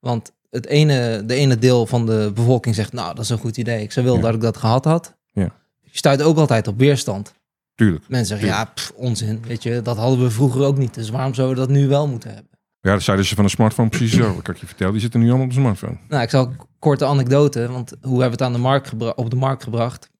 [0.00, 2.92] Want het ene, de ene deel van de bevolking zegt...
[2.92, 3.82] Nou, dat is een goed idee.
[3.82, 4.26] Ik zou willen Ja.
[4.26, 5.16] dat ik dat gehad had.
[5.32, 5.50] Ja.
[5.80, 7.34] Je stuit ook altijd op weerstand.
[7.76, 8.04] Tuurlijk.
[8.08, 9.42] Mensen zeggen, ja, pff, onzin.
[9.46, 10.94] Weet je, dat hadden we vroeger ook niet.
[10.94, 12.50] Dus waarom zouden we dat nu wel moeten hebben?
[12.80, 14.34] Ja, dat zeiden ze van een smartphone precies zo.
[14.42, 14.92] Kan ik je vertellen?
[14.92, 15.96] Die zitten nu allemaal op de smartphone.
[16.08, 19.36] Nou, ik zal korte anekdote, want hoe hebben we het aan de markt op de
[19.36, 20.10] markt gebracht?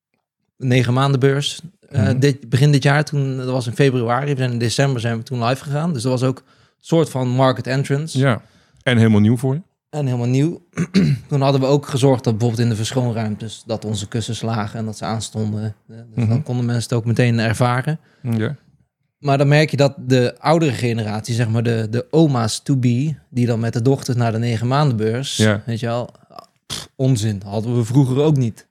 [0.57, 1.61] Negen maanden beurs.
[1.89, 2.19] Eh, Mhm.
[2.19, 5.23] dit, begin dit jaar, toen, dat was in februari, we zijn in december zijn we
[5.23, 5.93] toen live gegaan.
[5.93, 6.45] Dus dat was ook een
[6.79, 8.19] soort van market entrance.
[8.19, 8.43] Ja.
[8.83, 9.61] En helemaal nieuw voor je.
[9.97, 10.61] En helemaal nieuw.
[11.29, 14.85] toen hadden we ook gezorgd dat bijvoorbeeld in de verschoonruimtes, dat onze kussens lagen en
[14.85, 15.75] dat ze aanstonden.
[15.89, 16.29] Dus Mhm.
[16.29, 17.99] dan konden mensen het ook meteen ervaren.
[18.23, 18.57] Ja.
[19.19, 23.15] Maar dan merk je dat de oudere generatie, zeg maar de, de oma's to be,
[23.31, 25.63] die dan met de dochters naar de negen maandenbeurs, Ja.
[25.67, 26.11] weet je wel,
[26.67, 28.67] pff, onzin, hadden we vroeger ook niet.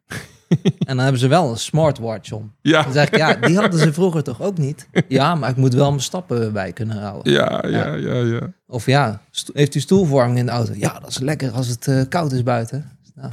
[0.64, 2.54] en dan hebben ze wel een smartwatch om.
[2.62, 2.84] Ja.
[2.84, 4.88] Dan zeg ik, ja, die hadden ze vroeger toch ook niet?
[5.08, 7.34] Ja, maar ik moet wel mijn stappen bij kunnen houden.
[7.34, 8.54] Ja, ja, ja, ja.
[8.68, 9.22] Of ja,
[9.54, 10.74] heeft u stoelverwarming in de auto?
[10.76, 12.92] Ja, dat is lekker als het eh, koud is buiten.
[13.16, 13.32] Nou,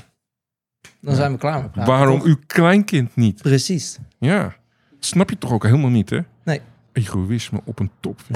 [1.01, 1.19] dan Ja.
[1.19, 1.93] zijn we klaar met praten.
[1.93, 2.27] Waarom toch?
[2.27, 3.43] uw kleinkind niet?
[3.43, 3.99] Precies.
[4.19, 4.43] Ja.
[4.43, 6.19] Dat snap je toch ook helemaal niet, hè?
[6.45, 6.61] Nee.
[6.93, 8.21] Egoïsme op een top.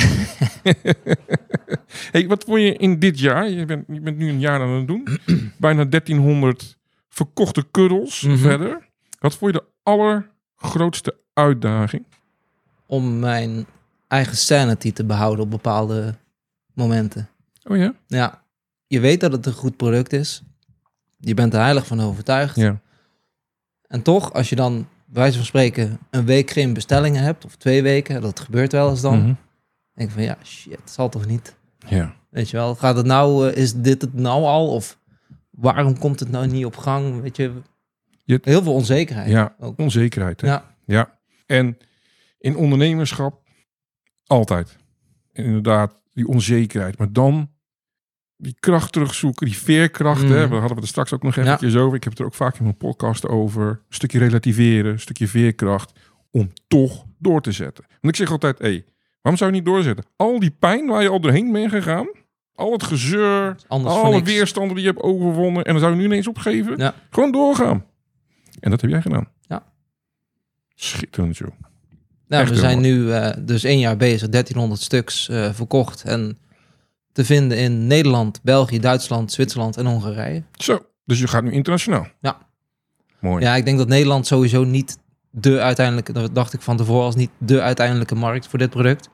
[2.12, 3.48] hey, wat vond je in dit jaar?
[3.50, 5.08] Je bent, je bent nu een jaar aan het doen.
[5.58, 6.75] Bijna 1300
[7.16, 8.36] verkochte kuddels Mhm.
[8.36, 8.88] verder.
[9.18, 12.04] Wat vond je de allergrootste uitdaging?
[12.86, 13.66] Om mijn
[14.08, 16.14] eigen sanity te behouden op bepaalde
[16.74, 17.28] momenten.
[17.64, 17.94] Oh ja?
[18.06, 18.42] Ja,
[18.86, 20.42] je weet dat het een goed product is.
[21.18, 22.56] Je bent er heilig van overtuigd.
[22.56, 22.80] Ja.
[23.86, 24.72] En toch, als je dan,
[25.06, 28.90] bij wijze van spreken, een week geen bestellingen hebt, of twee weken, dat gebeurt wel
[28.90, 29.18] eens dan.
[29.18, 29.34] Mhm.
[29.92, 31.56] denk ik van, ja, shit, zal toch niet?
[31.88, 32.14] Ja.
[32.30, 34.68] Weet je wel, gaat het nou, eh, is dit het nou al?
[34.74, 34.98] Of
[35.56, 37.20] waarom komt het nou niet op gang?
[37.20, 37.52] Weet je,
[38.24, 39.30] heel veel onzekerheid.
[39.30, 39.78] Ja, ook.
[39.78, 40.40] onzekerheid.
[40.40, 40.46] Hè?
[40.46, 40.74] Ja.
[40.84, 41.18] ja.
[41.46, 41.76] En
[42.38, 43.42] in ondernemerschap
[44.26, 44.76] altijd.
[45.32, 46.98] En inderdaad, die onzekerheid.
[46.98, 47.50] Maar dan
[48.36, 50.22] die kracht terugzoeken, die veerkracht.
[50.22, 50.30] Mm.
[50.30, 50.48] Hè?
[50.48, 51.42] We hadden we er straks ook nog Ja.
[51.42, 51.96] eventjes over.
[51.96, 53.68] Ik heb het er ook vaak in mijn podcast over.
[53.68, 55.92] Een stukje relativeren, een stukje veerkracht.
[56.30, 57.84] Om toch door te zetten.
[57.88, 58.84] Want ik zeg altijd, hé,
[59.22, 60.04] waarom zou je niet doorzetten?
[60.16, 62.08] Al die pijn waar je al doorheen bent gegaan.
[62.56, 65.64] Al het gezeur, Anders alle weerstanden die je hebt overwonnen.
[65.64, 66.76] En dan zou je nu ineens opgeven.
[66.76, 66.94] Ja.
[67.10, 67.84] Gewoon doorgaan.
[68.60, 69.28] En dat heb jij gedaan.
[69.40, 69.62] Ja.
[70.74, 71.50] Schitterend, joh.
[72.28, 76.02] Nou, Echt we zijn nu eh, dus één jaar bezig, 1300 stuks eh, verkocht.
[76.02, 76.38] En
[77.12, 80.42] te vinden in Nederland, België, Duitsland, Zwitserland en Hongarije.
[80.52, 82.06] Zo, dus je gaat nu internationaal.
[82.20, 82.38] Ja.
[83.20, 83.44] Mooi.
[83.44, 84.98] Ja, ik denk dat Nederland sowieso niet
[85.30, 89.08] de uiteindelijke, dat dacht ik van tevoren, als niet de uiteindelijke markt voor dit product.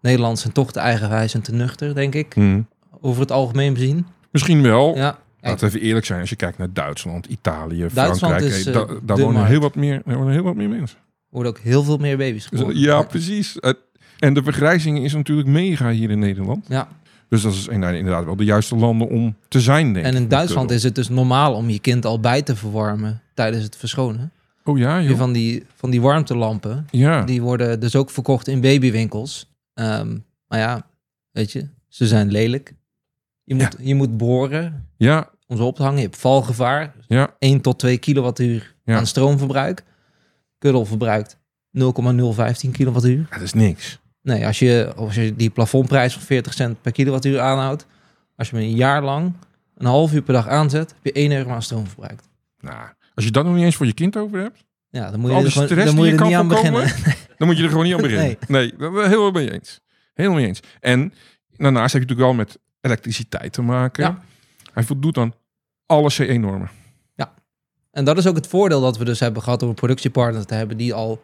[0.00, 2.62] Nederland zijn toch te eigenwijs en te nuchter, denk ik, Hm.
[3.04, 4.06] Over het algemeen bezien.
[4.30, 4.96] Misschien wel.
[4.96, 6.20] Ja, Laten we even eerlijk zijn.
[6.20, 8.52] Als je kijkt naar Duitsland, Italië, Duitsland Frankrijk.
[8.52, 9.48] is, eh, eh, da- daar wonen markt.
[9.48, 10.98] heel wat meer, daar wonen heel wat meer mensen.
[11.28, 12.78] worden ook heel veel meer baby's Dus, geboren.
[12.80, 13.58] ja, precies.
[14.18, 16.66] En de vergrijzing is natuurlijk mega hier in Nederland.
[16.68, 16.88] Ja.
[17.28, 20.28] Dus dat is nou, inderdaad wel de juiste landen om te zijn, denk En in
[20.28, 24.32] Duitsland is het dus normaal om je kind al bij te verwarmen tijdens het verschonen.
[24.64, 25.18] Oh ja, joh.
[25.18, 27.22] Van die, van die warmtelampen, Ja.
[27.24, 29.50] die worden dus ook verkocht in babywinkels.
[29.74, 30.16] Ehm,
[30.48, 30.86] maar ja,
[31.30, 32.74] weet je, ze zijn lelijk.
[33.44, 35.98] Je moet, je moet boren Ja, om ze op te hangen.
[35.98, 36.94] Je hebt valgevaar.
[37.08, 38.96] ja, 1 tot 2 kilowattuur Ja.
[38.96, 39.82] aan stroomverbruik.
[40.58, 41.38] Kuddel verbruikt
[41.70, 43.26] 0,015 kilowattuur.
[43.30, 43.98] dat is niks.
[44.22, 47.86] Nee, als je, als je die plafondprijs van 40 cent per kilowattuur aanhoudt,
[48.36, 49.32] als je hem een jaar lang
[49.74, 52.28] een half uur per dag aanzet, heb je 1 euro aan stroom verbruikt.
[52.60, 55.30] Nou, als je dat nog niet eens voor je kind over hebt, Ja, dan moet
[55.30, 56.82] je er, gewoon, dan moet je je er niet aan beginnen.
[57.38, 58.36] dan moet je er gewoon niet aan beginnen.
[58.48, 59.80] Nee, dat ben ik helemaal mee eens.
[60.14, 60.60] Helemaal mee eens.
[60.80, 61.12] En
[61.56, 64.04] daarnaast heb je natuurlijk wel met elektriciteit te maken.
[64.04, 64.22] Ja.
[64.72, 65.34] Hij voldoet aan
[65.86, 66.70] alle CE-normen.
[67.94, 70.54] En dat is ook het voordeel dat we dus hebben gehad om een productiepartner te
[70.54, 71.22] hebben die al...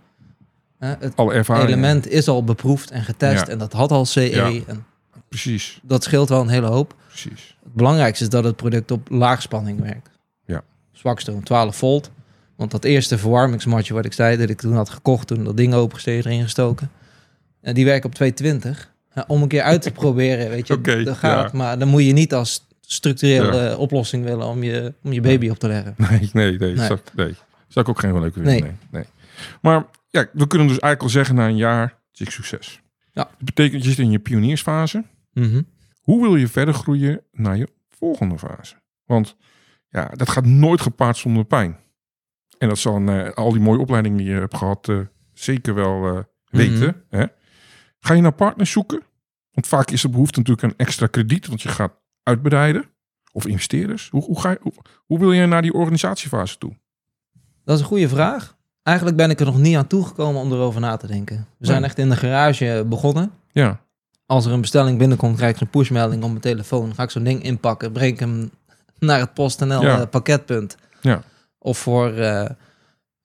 [0.79, 1.69] hè, het Alle ervaring.
[1.69, 3.53] element is al beproefd en getest Ja.
[3.53, 4.21] en dat had al CE.
[4.31, 4.51] Ja.
[4.67, 4.85] En
[5.29, 5.81] precies.
[5.83, 6.95] Dat scheelt wel een hele hoop.
[7.07, 7.57] Precies.
[7.63, 10.11] Het belangrijkste is dat het product op laagspanning werkt.
[10.45, 10.63] Ja.
[10.93, 12.11] Zwakstroom 12 volt.
[12.57, 15.75] Want dat eerste verwarmingsmatje wat ik zei, dat ik toen had gekocht, toen dat ding
[15.75, 16.91] opengestegen erin gestoken.
[17.61, 18.93] En die werkt op 220.
[19.27, 21.53] Om een keer uit te proberen, weet je, Oké, dat gaat.
[21.53, 21.59] ja.
[21.59, 23.77] Maar dan moet je niet als structurele Ja.
[23.77, 25.95] oplossing willen om je, om je baby op te leggen.
[26.11, 26.75] Nee, nee, nee.
[26.75, 26.87] Nee.
[26.87, 27.35] Zou, nee.
[27.69, 28.53] Zou ik ook geen leuke vinden.
[28.53, 28.63] Nee.
[28.63, 28.73] Nee.
[28.91, 29.05] nee.
[29.63, 32.81] Maar ja, we kunnen dus eigenlijk al zeggen na een jaar ik succes.
[33.13, 33.23] Ja.
[33.25, 35.05] Dat betekent je zit in je pioniersfase.
[35.33, 35.63] Mhm.
[36.01, 38.75] Hoe wil je verder groeien naar je volgende fase?
[39.05, 39.37] Want
[39.89, 41.77] ja, dat gaat nooit gepaard zonder pijn.
[42.59, 44.99] En dat zal eh, al die mooie opleidingen die je hebt gehad eh,
[45.33, 47.05] zeker wel eh, weten.
[47.09, 47.25] Hè?
[48.01, 49.03] Ga je naar partners zoeken?
[49.53, 52.85] Want vaak is er behoefte natuurlijk aan extra krediet, want je gaat uitbreiden.
[53.33, 54.09] Of investeerders.
[54.11, 54.73] Hoe, hoe, ga je, hoe,
[55.07, 56.77] hoe wil je naar die organisatiefase toe?
[57.65, 58.57] Dat is een goede vraag.
[58.83, 61.47] Eigenlijk ben ik er nog niet aan toegekomen om erover na te denken.
[61.59, 63.33] We zijn echt in de garage begonnen.
[63.53, 63.81] Ja,
[64.27, 66.95] Als er een bestelling binnenkomt, krijg ik een pushmelding op mijn telefoon.
[66.95, 68.51] Ga ik zo'n ding inpakken, breng ik hem
[68.99, 70.01] naar het PostNL Ja.
[70.01, 70.77] eh, pakketpunt.
[71.01, 71.23] Ja.
[71.59, 72.13] Of voor...
[72.13, 72.51] eh,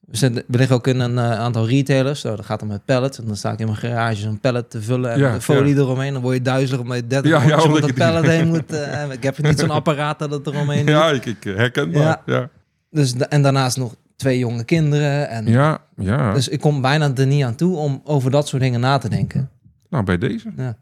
[0.05, 2.21] we, liggen ook in een eh, aantal retailers.
[2.21, 3.19] Zo, dat gaat dan met pallets.
[3.19, 5.11] En dan sta ik in mijn garage zo'n pallet te vullen.
[5.11, 5.81] En Ja, de folie ja.
[5.81, 6.13] eromheen.
[6.13, 8.71] Dan word je duizelig omdat je 30 Ja, omdat die- pallet heen moet.
[8.73, 12.19] eh, ik heb niet zo'n apparaat dat het eromheen ja ik, ik eh, herken dat.
[12.25, 12.49] Ja.
[12.91, 15.29] Dus, en daarnaast nog twee jonge kinderen.
[15.29, 16.33] En, Ja, ja.
[16.33, 19.09] Dus ik kom bijna er niet aan toe om over dat soort dingen na te
[19.09, 19.49] denken.
[19.89, 20.51] nou, bij deze.
[20.57, 20.77] Ja,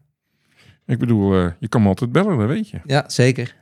[0.85, 2.79] Ik bedoel, je kan me altijd bellen, dat weet je.
[2.85, 3.55] ja zeker.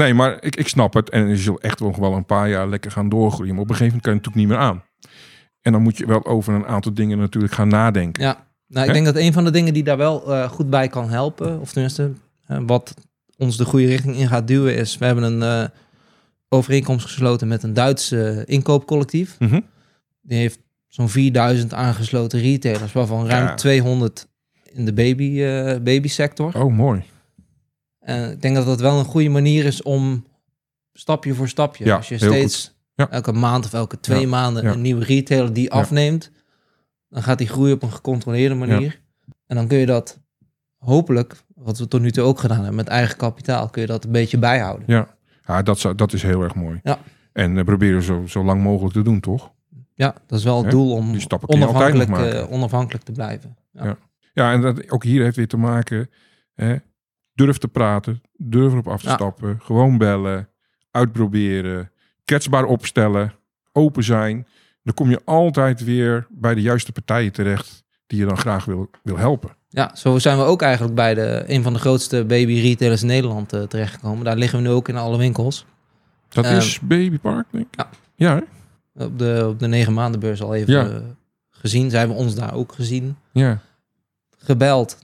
[0.00, 1.10] Nee, maar ik, ik snap het.
[1.10, 3.52] En je zult echt nog wel een paar jaar lekker gaan doorgroeien.
[3.54, 4.82] Maar op een gegeven moment kan je natuurlijk niet meer aan.
[5.60, 8.22] En dan moet je wel over een aantal dingen natuurlijk gaan nadenken.
[8.22, 9.00] Ja, nou, ik Hè?
[9.02, 11.72] denk dat een van de dingen die daar wel eh, goed bij kan helpen, of
[11.72, 12.12] tenminste
[12.46, 12.94] wat
[13.36, 15.68] ons de goede richting in gaat duwen, is we hebben een eh,
[16.48, 19.36] overeenkomst gesloten met een Duits eh, inkoopcollectief.
[19.38, 19.60] Mhm.
[20.22, 20.58] Die heeft
[20.88, 23.54] zo'n 4000 aangesloten retailers, waarvan ruim Ja.
[23.54, 24.28] 200
[24.72, 26.52] in de baby, eh babysector.
[26.56, 27.02] Oh, mooi.
[28.10, 30.26] En ik denk dat dat wel een goede manier is om
[30.92, 33.10] stapje voor stapje, Ja, als je steeds Ja.
[33.10, 36.30] elke maand of elke twee Ja, maanden een nieuwe retailer die afneemt,
[37.08, 39.00] dan gaat die groeien op een gecontroleerde manier.
[39.46, 40.20] En dan kun je dat
[40.76, 44.04] hopelijk, wat we tot nu toe ook gedaan hebben, met eigen kapitaal, kun je dat
[44.04, 44.84] een beetje bijhouden.
[44.86, 45.08] Ja,
[45.46, 46.80] ja dat, zou, dat is heel erg mooi.
[46.82, 46.98] Ja.
[47.32, 49.52] En uh, proberen zo, zo lang mogelijk te doen, toch?
[49.94, 53.56] Ja, dat is wel het doel om onafhankelijk, eh, onafhankelijk te blijven.
[53.72, 53.84] Ja.
[53.84, 53.96] Ja.
[54.32, 56.10] Ja, en dat, ook hier heeft weer te maken.
[56.54, 56.76] Hè,
[57.44, 59.14] durf te praten, durf erop af te Ja.
[59.14, 59.58] stappen.
[59.62, 60.48] Gewoon bellen,
[60.90, 61.90] uitproberen,
[62.24, 63.32] kwetsbaar opstellen,
[63.72, 64.46] open zijn.
[64.82, 68.90] Dan kom je altijd weer bij de juiste partijen terecht die je dan graag wil,
[69.02, 69.50] wil helpen.
[69.68, 73.06] Ja, zo zijn we ook eigenlijk bij de, een van de grootste baby retailers in
[73.08, 74.24] Nederland eh, terechtgekomen.
[74.24, 75.66] Daar liggen we nu ook in alle winkels.
[76.28, 77.74] Dat Ehm, is Babypark, denk ik.
[77.76, 77.88] ja.
[78.14, 79.04] Ja, hè?
[79.04, 80.88] Op de, op de negen maandenbeurs al even Ja.
[80.88, 80.96] eh,
[81.50, 81.90] gezien.
[81.90, 83.16] Zij hebben ons daar ook gezien.
[83.32, 83.58] ja.
[84.38, 84.98] Gebeld.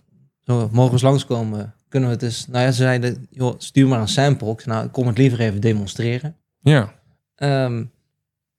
[0.44, 1.74] Zo, mogen we eens langskomen?
[1.88, 2.46] Kunnen we het eens...
[2.46, 4.50] Nou ja, ze zeiden, joh, stuur maar een sample.
[4.50, 6.36] Ik zei, nou, ik kom het liever even demonstreren.
[6.60, 6.94] Ja,
[7.34, 7.84] Ehm,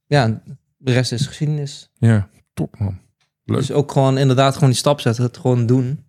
[0.06, 0.42] ja,
[0.78, 1.92] de rest is geschiedenis.
[1.98, 2.30] ja.
[2.54, 3.00] Top, man.
[3.46, 3.58] Leuk.
[3.58, 5.24] Dus ook gewoon inderdaad gewoon die stap zetten.
[5.24, 6.04] Het gewoon doen.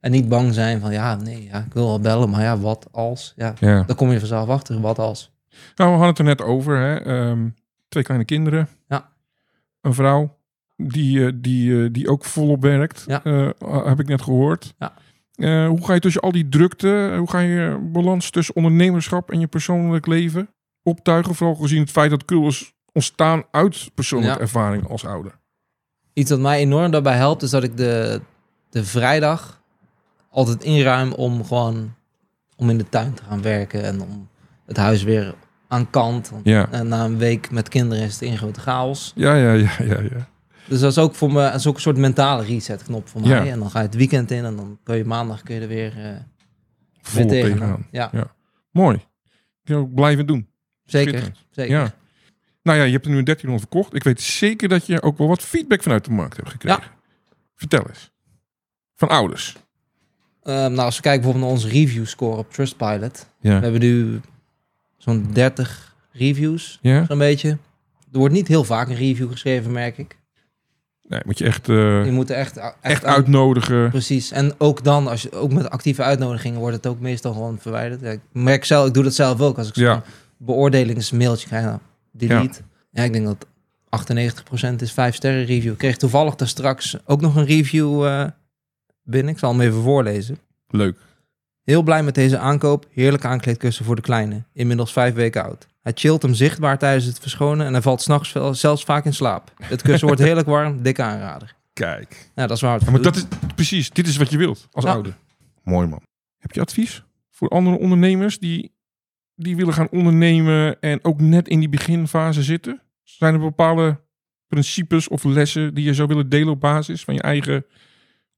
[0.00, 2.30] En niet bang zijn van, ja, nee, ja, ik wil wel bellen.
[2.30, 3.32] Maar ja, wat als?
[3.36, 3.82] Ja, Ja.
[3.82, 4.80] dan kom je vanzelf achter.
[4.80, 5.32] Wat als?
[5.50, 6.76] Nou, we hadden het er net over.
[6.78, 6.96] Hè?
[7.00, 7.48] Ehm,
[7.88, 8.68] twee kleine kinderen.
[8.88, 9.08] Ja.
[9.80, 10.36] Een vrouw
[10.76, 13.04] die, eh, die, eh, die ook volop werkt.
[13.06, 13.22] Ja.
[13.24, 14.74] eh, heb ik net gehoord.
[14.78, 14.92] Ja.
[15.38, 19.30] Eh, hoe ga je tussen al die drukte, eh, hoe ga je balans tussen ondernemerschap
[19.30, 20.48] en je persoonlijk leven
[20.82, 21.34] optuigen?
[21.34, 24.40] Vooral gezien het feit dat kulers ontstaan uit persoonlijke Ja.
[24.40, 25.32] ervaring als ouder.
[26.12, 28.20] Iets wat mij enorm daarbij helpt, is dat ik de,
[28.70, 29.62] de vrijdag
[30.30, 31.94] altijd inruim om gewoon
[32.56, 34.28] om in de tuin te gaan werken en om
[34.66, 35.34] het huis weer
[35.68, 36.28] aan kant.
[36.30, 36.68] Want Ja.
[36.70, 39.12] en na een week met kinderen is het in grote chaos.
[39.14, 40.28] Ja, ja, ja, ja, ja.
[40.68, 43.20] Dus dat is ook voor me dat is ook een soort mentale reset knop voor
[43.20, 43.30] mij.
[43.44, 43.46] Ja.
[43.52, 45.68] En dan ga je het weekend in en dan kun je maandag kun je er
[45.68, 45.92] weer,
[47.00, 47.58] Volop weer tegenaan.
[47.58, 47.86] tegenaan.
[47.90, 48.34] Ja, Ja.
[48.70, 49.04] Mooi.
[49.62, 50.48] Je ook blijven doen.
[50.84, 51.32] zeker.
[51.50, 51.76] Zeker.
[51.78, 51.94] Ja.
[52.62, 53.94] Nou ja, je hebt er nu een 1300 verkocht.
[53.94, 56.82] Ik weet zeker dat je ook wel wat feedback vanuit de markt hebt gekregen.
[57.54, 58.10] Vertel eens.
[58.94, 59.56] Van ouders.
[60.42, 63.28] Ehm, nou, als we kijken bijvoorbeeld naar onze review score op Trustpilot.
[63.40, 63.56] Ja.
[63.56, 64.20] We hebben nu
[64.96, 67.04] zo'n 30 reviews, Ja?
[67.06, 67.48] zo'n beetje.
[68.12, 70.16] Er wordt niet heel vaak een review geschreven, merk ik.
[71.08, 73.90] Nee, moet je echt, eh, Je moet echt, echt, uitnodigen.
[73.90, 74.30] Precies.
[74.30, 78.00] En ook dan, als je ook met actieve uitnodigingen, wordt het ook meestal gewoon verwijderd.
[78.00, 79.58] Ja, ik merk zelf, ik doe dat zelf ook.
[79.58, 80.02] Als ik zo'n
[80.36, 81.78] beoordelingsmailtje krijg, nou,
[82.12, 82.60] delete.
[82.90, 83.02] Ja.
[83.02, 83.46] ik denk dat
[83.88, 85.72] 98% is 5 sterren review.
[85.72, 88.24] Ik kreeg toevallig daar straks ook nog een review eh,
[89.02, 89.32] binnen.
[89.32, 90.38] Ik zal hem even voorlezen.
[90.68, 90.96] Leuk.
[91.62, 92.86] Heel blij met deze aankoop.
[92.90, 94.42] Heerlijke aankleedkussen voor de kleine.
[94.52, 95.66] Inmiddels vijf weken oud.
[95.88, 99.52] Hij chillt hem zichtbaar tijdens het verschonen en hij valt s'nachts zelfs vaak in slaap.
[99.62, 100.82] Het kussen wordt heerlijk warm.
[100.82, 101.54] Dikke aanrader.
[101.72, 102.30] Kijk.
[102.34, 104.68] Nou, dat is waar het Ja, maar dat is precies, dit is wat je wilt
[104.72, 105.16] als ouder.
[105.62, 106.00] Mooi man.
[106.38, 108.74] Heb je advies voor andere ondernemers die,
[109.34, 112.80] die willen gaan ondernemen en ook net in die beginfase zitten?
[113.02, 114.00] Zijn er bepaalde
[114.46, 117.64] principes of lessen die je zou willen delen op basis van je eigen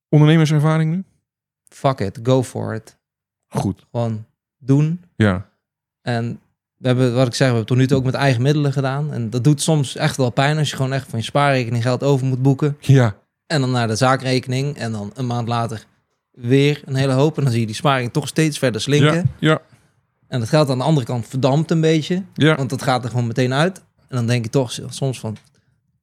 [0.09, 1.05] ondernemerservaring nu?
[1.69, 2.99] Fuck it, go for it.
[3.47, 4.27] Goed, Gewoon
[4.59, 5.05] doen.
[5.17, 5.49] ja.
[6.03, 6.41] En
[6.81, 8.73] we hebben, wat ik zeg, we hebben het tot nu toe ook met eigen middelen
[8.73, 9.13] gedaan.
[9.13, 12.03] En dat doet soms echt wel pijn als je gewoon echt van je spaarrekening geld
[12.03, 12.77] over moet boeken.
[12.81, 13.17] Ja,
[13.47, 14.77] En dan naar de zaakrekening.
[14.77, 15.85] En dan een maand later
[16.33, 17.37] weer een hele hoop.
[17.37, 19.15] En dan zie je die sparing toch steeds verder slinken.
[19.15, 19.61] ja, ja,
[20.29, 22.23] En het geld aan de andere kant verdampt een beetje.
[22.35, 22.55] ja.
[22.57, 23.79] Want dat gaat er gewoon meteen uit.
[24.09, 25.37] En dan denk je toch soms van,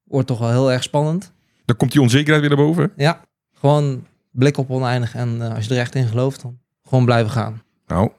[0.04, 1.32] wordt toch wel heel erg spannend.
[1.66, 2.92] Dan komt die onzekerheid weer naar boven.
[2.96, 3.22] Ja,
[3.54, 5.16] gewoon blik op oneindig.
[5.16, 6.60] En eh, als je er echt in gelooft, dan
[6.90, 7.62] gewoon blijven gaan.
[7.88, 8.12] Nou,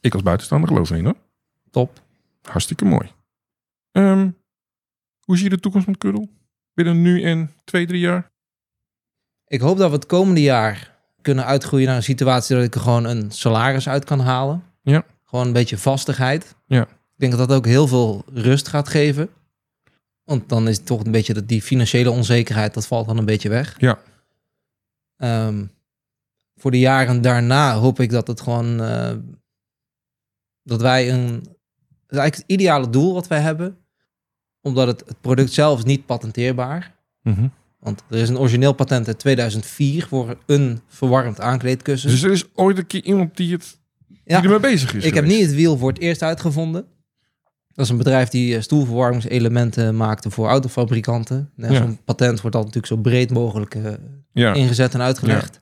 [0.00, 1.14] ik als buitenstaander geloof erin hoor.
[1.74, 2.02] Top.
[2.42, 3.10] Hartstikke mooi.
[3.90, 4.30] Ehm,
[5.20, 6.28] hoe zie je de toekomst met Kuddel?
[6.74, 8.32] Binnen nu en twee, drie jaar?
[9.46, 12.80] Ik hoop dat we het komende jaar kunnen uitgroeien naar een situatie dat ik er
[12.80, 14.64] gewoon een salaris uit kan halen.
[14.82, 15.04] Ja.
[15.24, 16.54] Gewoon een beetje vastigheid.
[16.66, 16.82] Ja.
[16.82, 19.30] Ik denk dat dat ook heel veel rust gaat geven.
[20.24, 23.24] Want dan is het toch een beetje dat die financiële onzekerheid, dat valt dan een
[23.24, 23.74] beetje weg.
[23.80, 23.98] Ja.
[25.16, 25.66] Ehm,
[26.56, 29.16] voor de jaren daarna hoop ik dat het gewoon, eh,
[30.62, 31.54] dat wij een,
[32.14, 33.76] is eigenlijk het ideale doel wat wij hebben.
[34.60, 36.94] Omdat het, het product zelf is niet patenteerbaar.
[37.22, 37.46] Mhm.
[37.80, 42.10] Want er is een origineel patent uit 2004 voor een verwarmd aankleedkussen.
[42.10, 43.78] Dus er is ooit een keer iemand die, het,
[44.24, 46.86] ja, ermee bezig is ik heb niet het wiel voor het eerst uitgevonden.
[47.72, 51.50] Dat is een bedrijf die eh, stoelverwarmingselementen maakte voor autofabrikanten.
[51.56, 51.74] Ja.
[51.74, 53.92] Zo'n patent wordt altijd natuurlijk zo breed mogelijk eh,
[54.32, 55.60] Ja, ingezet en uitgelegd.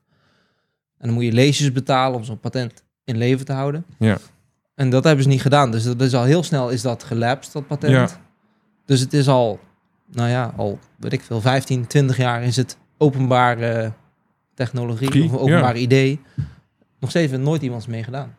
[0.99, 3.85] En dan moet je leesjes betalen om zo'n patent in leven te houden.
[3.99, 4.19] Ja.
[4.83, 5.71] En dat hebben ze niet gedaan.
[5.71, 7.92] Dus dat is al heel snel is dat gelapsed, dat patent.
[7.92, 8.09] Ja.
[8.85, 9.61] Dus het is al,
[10.12, 13.92] nou ja, al weet ik veel, 15, 20 jaar is het openbare
[14.55, 16.21] technologie Gie, of openbare idee.
[17.01, 18.35] Nog steeds heeft nooit iemands mee gedaan.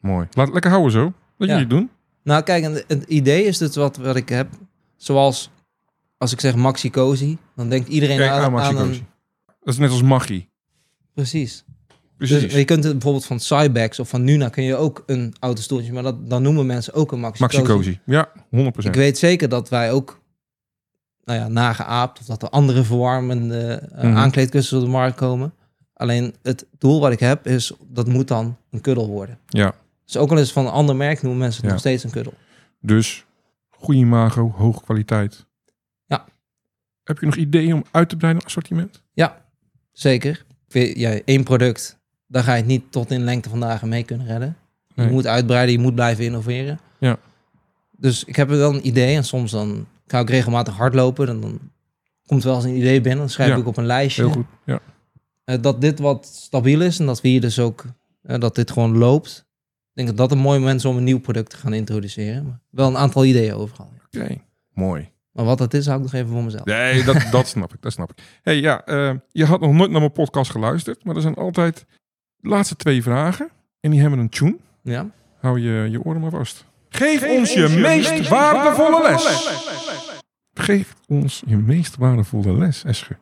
[0.00, 0.26] mooi.
[0.30, 1.04] Laat lekker houden zo.
[1.04, 1.12] Dat
[1.48, 1.56] Ja.
[1.56, 1.90] jullie het doen.
[2.22, 4.48] Nou, kijk, en het idee is dus wat, wat ik heb.
[4.96, 5.50] Zoals
[6.18, 8.88] als ik zeg Maxi Cozy, dan denkt iedereen Kijk aan, aan Maxi aan een...
[8.88, 9.02] Cozy.
[9.46, 10.48] Dat is net als magie.
[11.14, 11.64] Precies.
[12.18, 12.40] Precies.
[12.42, 15.92] Dus je kunt het bijvoorbeeld van Cybex of van Nuna kun je ook een autostoeltje,
[15.92, 17.98] maar dat, dan noemen mensen ook een Maxi, Maxi Cozy.
[18.04, 18.38] Ja, 100%.
[18.78, 20.20] Ik weet zeker dat wij ook,
[21.24, 24.16] nou ja, nageaapt of dat er andere verwarmende Mhm.
[24.16, 25.52] aankleedkussens op de markt komen.
[25.92, 29.38] Alleen het doel wat ik heb is, dat moet dan een kuddel worden.
[29.46, 29.74] Ja,
[30.04, 31.72] Dus ook al is het van een ander merk, noemen mensen het Ja.
[31.72, 32.34] nog steeds een kuddel.
[32.80, 33.24] dus
[33.68, 35.46] goede imago, hoge kwaliteit.
[36.06, 36.24] Ja.
[37.04, 39.02] Heb je nog ideeën om uit te breiden assortiment?
[39.92, 40.44] Zeker.
[40.66, 41.95] Ik weet, Ja, één product,
[42.26, 44.56] daar ga je het niet tot in lengte van dagen mee kunnen redden.
[44.94, 45.06] Nee.
[45.06, 46.78] Je moet uitbreiden, je moet blijven innoveren.
[46.98, 47.18] Ja.
[47.90, 51.26] Dus ik heb wel een idee en soms dan ga ik regelmatig hardlopen.
[51.26, 51.58] Dan, dan
[52.26, 53.56] komt wel eens een idee binnen, dan schrijf Ja.
[53.56, 54.22] ik op een lijstje.
[54.22, 54.46] Heel goed.
[54.64, 54.80] Ja.
[55.44, 57.84] Eh, dat dit wat stabiel is en dat we hier dus ook,
[58.22, 59.44] eh, dat dit gewoon loopt.
[59.94, 62.44] Ik denk dat dat een mooi moment is om een nieuw product te gaan introduceren.
[62.46, 63.92] Maar wel een aantal ideeën overal.
[64.06, 64.36] Oké,
[64.72, 65.10] mooi.
[65.32, 66.64] Maar wat dat is, hou ik nog even voor mezelf.
[66.64, 67.82] Nee, dat, dat snap ik.
[67.82, 68.24] Dat snap ik.
[68.42, 71.86] hey, ja, eh, je had nog nooit naar mijn podcast geluisterd, maar er zijn altijd
[72.40, 73.50] laatste twee vragen.
[73.80, 74.56] En die hebben een tune.
[74.82, 75.10] Ja?
[75.40, 76.64] Hou je, je oren maar vast.
[76.88, 79.48] Geef, ons je, meest, waardevolle les.
[80.54, 83.16] Geef ons je meest waardevolle les, Esche.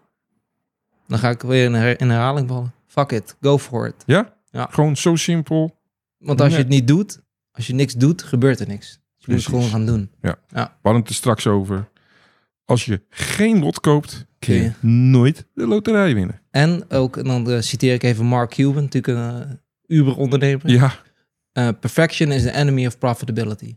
[1.06, 2.72] Dan ga ik weer in, her- in herhaling vallen.
[2.86, 3.94] Fuck it, go for it.
[4.06, 4.34] Ja?
[4.50, 4.68] Ja.
[4.70, 5.76] Gewoon zo simpel.
[6.18, 7.20] Want als je het niet doet,
[7.52, 8.88] als je niks doet, gebeurt er niks.
[8.88, 10.10] Dus je moet het gewoon gaan doen.
[10.20, 10.36] We
[10.82, 11.88] hadden het er straks over.
[12.64, 16.40] Als je geen lot koopt, kun je nooit de loterij winnen.
[16.50, 19.48] En ook, en dan eh, citeer ik even Mark Cuban, natuurlijk een
[19.88, 20.70] uh, Uber-ondernemer.
[20.70, 20.92] Ja,
[21.52, 23.76] Eh, perfection is the enemy of profitability.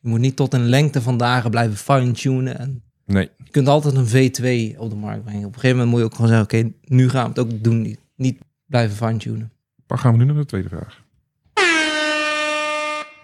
[0.00, 2.58] Je moet niet tot een lengte van dagen blijven fine-tunen.
[2.58, 3.30] En nee.
[3.44, 5.46] je kunt altijd een V2 op de markt brengen.
[5.46, 7.62] Op een gegeven moment moet je ook gewoon zeggen, oké, nu gaan we het ook
[7.64, 7.82] doen.
[7.82, 9.52] Niet, niet blijven fine-tunen.
[9.86, 11.02] Dan gaan we nu naar de tweede vraag.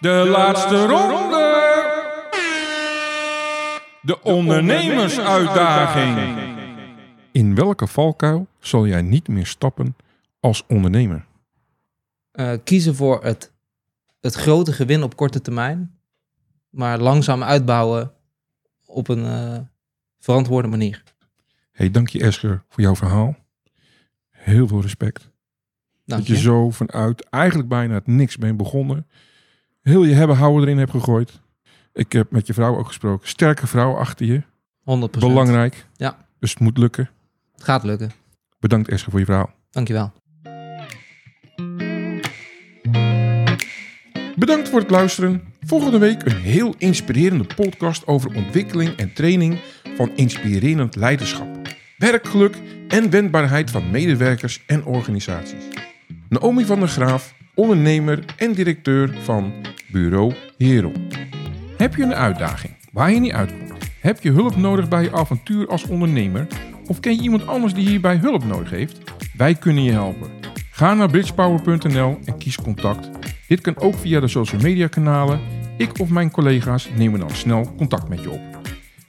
[0.01, 1.38] De laatste ronde.
[4.09, 6.39] De ondernemersuitdaging.
[7.33, 9.97] In welke valkuil zal jij niet meer stappen
[10.41, 11.25] als ondernemer?
[12.31, 13.53] Eh, kiezen voor het,
[14.21, 15.99] het grote gewin op korte termijn.
[16.71, 18.13] Maar langzaam uitbouwen
[18.85, 19.59] op een eh,
[20.19, 21.03] verantwoorde manier.
[21.73, 23.37] Hey, dank je Esker voor jouw verhaal.
[24.31, 25.31] Heel veel respect.
[26.05, 26.41] Dank dat je je.
[26.41, 29.07] zo vanuit eigenlijk bijna het niks bent begonnen.
[29.83, 31.41] Heel je hebben houden erin hebt gegooid.
[31.99, 33.29] Ik heb met je vrouw ook gesproken.
[33.29, 34.43] Sterke vrouw achter je.
[34.43, 35.19] 100%.
[35.19, 35.87] Belangrijk.
[35.97, 36.27] Ja.
[36.39, 37.11] Dus het moet lukken.
[37.53, 38.11] Het gaat lukken.
[38.61, 39.51] Bedankt Esker voor je verhaal.
[39.71, 40.13] Dankjewel.
[44.37, 45.43] Bedankt voor het luisteren.
[45.61, 49.61] Volgende week een heel inspirerende podcast over ontwikkeling en training
[49.97, 51.49] van inspirerend leiderschap,
[51.97, 52.57] werkgeluk
[52.89, 55.65] en wendbaarheid van medewerkers en organisaties.
[56.29, 59.53] Naomi van der Graaf, ondernemer en directeur van
[59.93, 60.93] Bureau Hero.
[61.79, 63.73] Heb je een uitdaging waar je niet uitkomt?
[64.01, 66.47] Heb je hulp nodig bij je avontuur als ondernemer?
[66.87, 68.99] Of ken je iemand anders die hierbij hulp nodig heeft?
[69.37, 70.31] Wij kunnen je helpen.
[70.71, 73.11] Ga naar bridgepower.nl en kies contact.
[73.49, 75.41] Dit kan ook via de social media kanalen.
[75.77, 78.41] Ik of mijn collega's nemen dan snel contact met je op.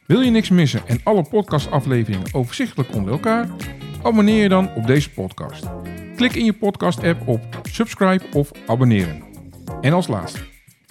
[0.05, 3.47] Wil je niks missen en alle podcastafleveringen overzichtelijk onder elkaar?
[4.03, 5.65] Abonneer je dan op deze podcast.
[6.15, 9.23] Klik in je podcast-app op subscribe of abonneren.
[9.81, 10.39] En als laatste,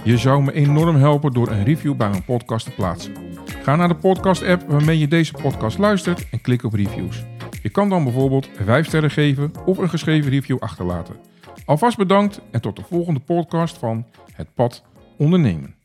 [0.05, 3.15] je zou me enorm helpen door een review bij mijn podcast te plaatsen.
[3.63, 7.25] Ga naar de podcast-app waarmee je deze podcast luistert en klik op reviews.
[7.63, 11.17] Je kan dan bijvoorbeeld 5 sterren geven of een geschreven review achterlaten.
[11.65, 14.85] Alvast bedankt en tot de volgende podcast van Het Pad
[15.17, 15.78] Ondernemen.